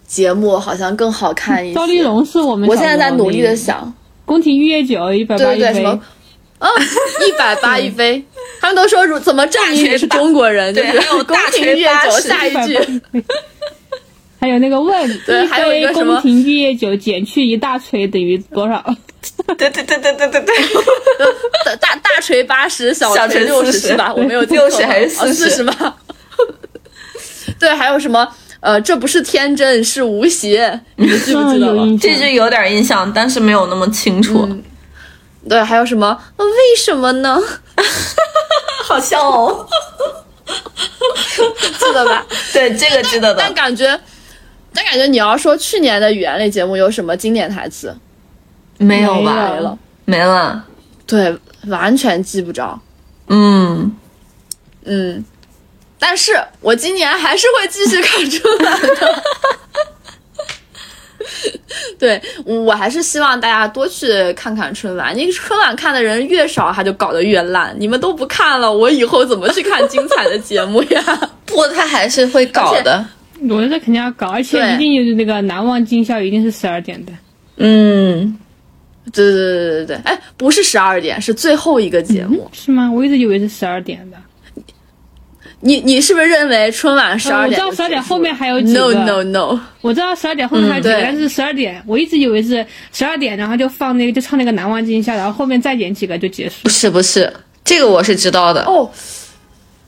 [0.06, 1.76] 节目好像更好看一些。
[1.76, 3.94] 赵丽蓉是我们我现在在努力的想，
[4.26, 6.00] 宫廷玉液酒一百八一对对对，什么，
[6.60, 6.70] 嗯，
[7.28, 8.24] 一百八一杯，
[8.60, 10.74] 他们都说如怎么证明你是中国人？
[10.74, 13.02] 就是对还有宫大廷御酒锤八十下一句，
[14.44, 18.84] 还有那个问 对还有一杯个什么宫廷玉液酒减去一大锤等于多少？
[19.58, 20.56] 对对对对对对对，
[21.64, 24.14] 大大大锤八十，小小锤六十40是吧？
[24.14, 25.96] 我没有记60错吧还是哦四十吧？
[27.58, 28.28] 对，还有什么？
[28.60, 31.98] 呃，这不是天真，是无邪，你们记不记得了？
[31.98, 34.46] 这句有点印象，但是没有那么清楚。
[35.48, 36.20] 对，还有什么？
[36.36, 37.40] 呃为什么呢？
[38.84, 39.66] 好笑哦。
[41.80, 42.26] 记得吧？
[42.52, 43.54] 对，这个记得但的。
[43.54, 43.98] 感觉，
[44.74, 47.96] 但感觉你要说去年的语言类节目有什么经典台词？
[48.78, 49.50] 没没有吧？
[49.52, 50.66] 没了，没了。
[51.06, 52.80] 对，完全记不着。
[53.28, 53.96] 嗯，
[54.84, 55.24] 嗯，
[56.00, 59.24] 但是我今年还是会继续看春晚的。
[62.00, 65.16] 对，我还是希望大家多去看看春晚。
[65.16, 67.74] 你春晚看的人越少，他就搞得越烂。
[67.78, 71.02] 你们都不看了，我以后怎么去看精彩的节目呀？
[71.46, 73.06] 不过他还是会搞的。
[73.50, 77.12] 我觉得肯定要搞，而且一定就是那个难忘今宵，一定是十二点的。
[77.58, 78.38] 嗯，
[79.12, 82.50] 对对对对对对，哎，不是十二点，是最后一个节目。
[82.52, 82.92] 是吗？
[82.92, 84.18] 我一直以为是十二点的。
[85.66, 87.62] 你你是不是认为春晚十呃二点？
[87.66, 96.70] 我知道十二点后面还有几个 No No No，我知道十二点后面还有几个，嗯但是十二点我一直以为是十二点，然后就放那个就唱那个难忘今宵，然后后面再演几个就结束不。
[96.70, 97.32] 是不是，
[97.64, 98.66] 这个我是知道的。
[98.66, 98.92] 哦，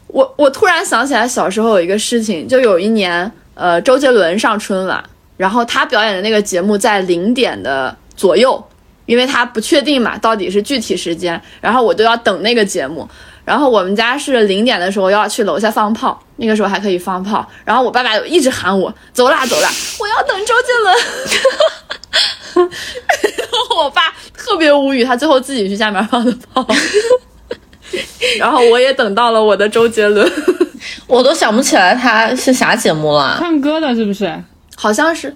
[0.07, 5.03] 我我突然想起来，小时候有一个事情，就有一年，呃，周杰伦上春晚，
[5.35, 8.63] 然后他表演的那个节目在零点的左右，
[9.07, 13.09] 因为他不确定嘛，到底是具体时间，然后我就要等那个节目。
[13.43, 17.47] 然后我们家是零点的时候要去楼下放炮，那个时候还可以放炮。
[17.63, 20.95] 然后我爸爸就一直喊我走啦走啦，我要等周杰伦。
[23.37, 26.65] 然后我爸特别无语，他最后自己去下面放的炮。
[28.39, 30.27] 然后我也等到了我的周杰伦，
[31.07, 34.31] 我都想不起来他是啥节目了，唱歌的是不是？
[34.75, 35.33] 好像是，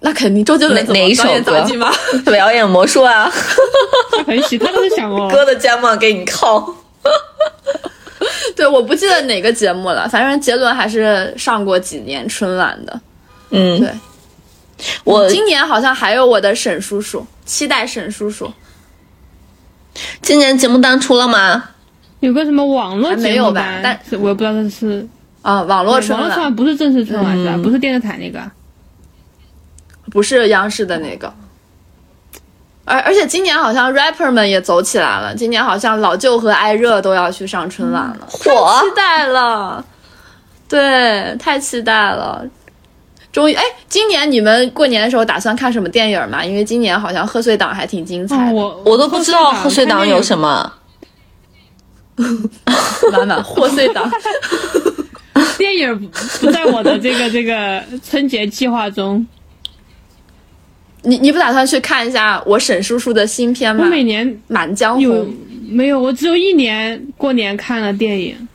[0.00, 2.18] 那肯定周杰伦哪哪一首表演杂歌？
[2.32, 3.30] 表演魔术啊，
[4.10, 5.28] 他很喜，他都是想哦。
[5.30, 6.74] 哥的肩膀给你靠。
[8.56, 13.00] 对，我不记得哪个节目了，反正杰伦还是上过几年春晚的。
[13.50, 13.90] 嗯，对，
[15.04, 18.50] 我今年好像还有我的沈叔叔，期待沈叔叔。
[20.22, 21.70] 今年节目单出了吗？
[22.24, 25.06] 有个什么网络还没有吧节目单但是我也不知道它是
[25.42, 27.52] 啊，网络春晚网络春晚晚不是正式春晚是吧？
[27.54, 28.40] 嗯不是电视台那个。
[30.10, 31.30] 不是央视的那个。
[32.86, 39.84] 而而且今年好像 rapper 们也走起来了，今年好像老舅和艾热都要去上春晚了，火期待了，
[40.66, 42.42] 对，太期待了。
[43.32, 46.42] 终于，哎，今年你们过年的时候打算看什么电影吗？
[46.42, 50.22] 因为今年好像贺岁档还挺精彩哦，的，我我都不知道贺岁档有。
[50.22, 50.72] 什么。
[53.12, 54.10] 满满贺岁档。
[55.58, 56.10] 电影
[56.40, 59.24] 不在我的这个这个春节计划中。
[61.02, 63.90] 你你不打算去看一下我沈叔叔的新片吗我吗？
[63.90, 65.34] 每年满江红。
[65.68, 66.00] 没有？
[66.00, 68.48] 我只有一年过年看了电影，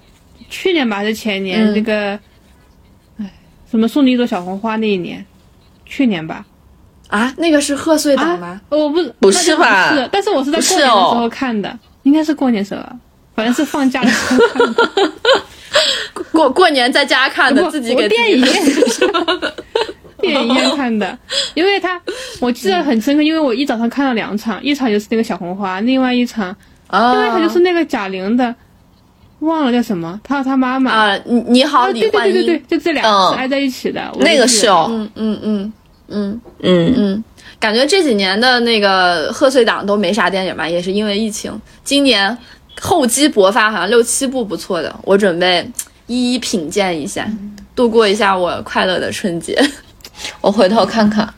[0.50, 1.64] 去年吧还是前年？
[1.64, 2.20] 嗯那个，
[3.18, 3.32] 哎，
[3.70, 5.24] 什么送你一朵小红花那一年，
[5.86, 6.46] 去年吧？
[7.08, 13.00] 啊，那个是贺岁档啊吗？，我不不是吧不是，但是我是在过年的时哦候看的，应该是过年时候，反
[13.40, 14.90] 好像是放假的时候看的。
[16.32, 18.46] 过过年在家看的，不自己给我电影
[20.20, 21.18] 电影院看的，
[21.54, 22.00] 因为他
[22.42, 26.54] 我记得很深刻，因为我一早上看了两场，一场就是那个小红花，另外一场，
[26.88, 28.54] 啊，另外一场就是那个贾玲的，
[29.40, 30.92] 忘了叫什么，他和他妈妈。
[30.92, 33.32] 啊，你你好，啊，对对李焕英，对对对，就这俩嗯。
[33.32, 34.12] 是挨在一起的。
[34.14, 35.74] 我那个是哦，嗯嗯嗯
[36.10, 36.42] 嗯。
[36.62, 37.24] 嗯，嗯，
[37.60, 41.58] 感觉这几年的那个贺岁档都没啥电影吧，也是因为疫情。
[41.84, 42.38] 今年
[42.82, 45.70] 厚积薄发，好像六七部不错的，我准备
[46.08, 47.28] 一一品鉴一下，
[47.76, 49.58] 度过一下我快乐的春节。
[50.42, 51.34] 我回头看看，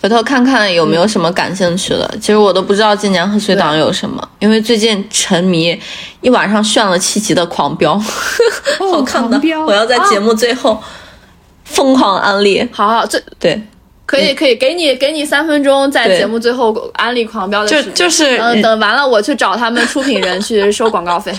[0.00, 2.08] 回头看看有没有什么感兴趣的。
[2.20, 5.78] 其实我都不知道今年贺岁档有什么，因为最近沉迷
[6.20, 7.94] 一晚上炫了七集的 《狂飙》，
[8.90, 10.82] 好看的，我要在节目最后
[11.64, 12.68] 疯狂安利。
[12.72, 13.62] 好好，这对，
[14.08, 21.30] 可以可以，给你给你三分钟，在节目最后安利狂飙的就时间就是嗯，等完了我去找他们出品人去收广告费。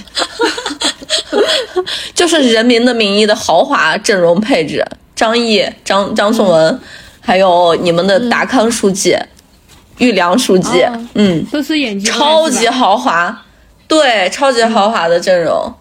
[2.14, 6.80] 就是《人民的名义》的豪华阵容配置，张译、张张颂文，
[7.20, 9.18] 还有你们的达康书记、
[9.98, 11.08] 玉良书记，哦。
[11.16, 13.36] 嗯，都是演技超级豪华，
[13.88, 15.74] 对，超级豪华的阵容。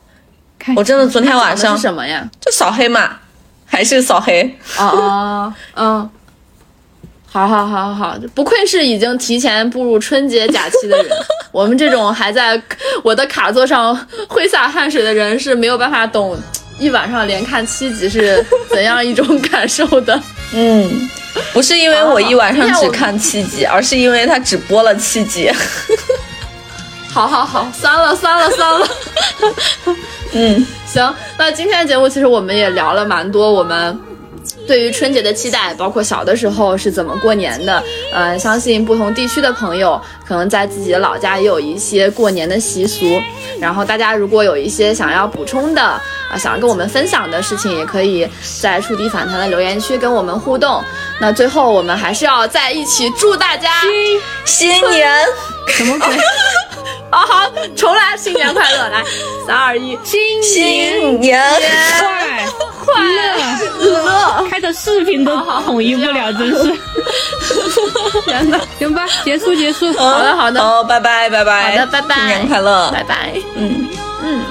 [0.59, 2.27] 看我真的昨天晚上是什么呀？
[2.41, 3.19] 就扫黑嘛，
[3.67, 4.43] 还是扫黑。
[4.79, 6.11] 哦哦，嗯，
[7.31, 11.17] 好好好好好，不愧是已经提前步入春节假期的人，
[11.53, 12.61] 我们这种还在
[13.03, 13.95] 我的卡座上
[14.29, 16.37] 挥洒汗水的人是没有办法懂
[16.79, 20.21] 一晚上连看七集是怎样一种感受的。
[20.55, 21.09] 嗯，
[21.53, 25.51] 不是因为我一晚上只看七集，而是因为他只播了七集。
[27.13, 28.89] 好 好好，酸了酸了酸了。
[30.33, 33.99] 嗯，行，那今天的节目其实我们也聊了蛮多，我们
[34.69, 37.83] 对于春节的期待，包括小的时候是怎么过年的。
[38.13, 43.21] 呃，相信不同地区的朋友可能在自己的老家也有一些过年的习俗。
[43.59, 48.29] 然后大家如果有一些想要补充的啊、想要跟我们分享的事情，也可以
[48.61, 50.85] 在触底反弹的留言区跟我们互动。
[51.19, 53.71] 那最后我们还是要在一起祝大家
[54.45, 55.11] 新年
[55.67, 56.15] 什么鬼？
[57.11, 58.89] 啊 好，重来，新年快乐！
[58.91, 59.03] 来，
[59.47, 62.47] 三二一，新年新年快
[62.85, 64.58] 快乐！
[64.61, 66.79] 开的视频都统一不了，真是。
[68.27, 68.61] 行吧！
[68.79, 69.93] 行吧，结束结束。
[69.95, 73.35] 好的好的好，拜拜拜拜，好的拜拜新年快乐，拜拜。
[73.55, 73.87] 嗯。
[74.23, 74.43] 嗯。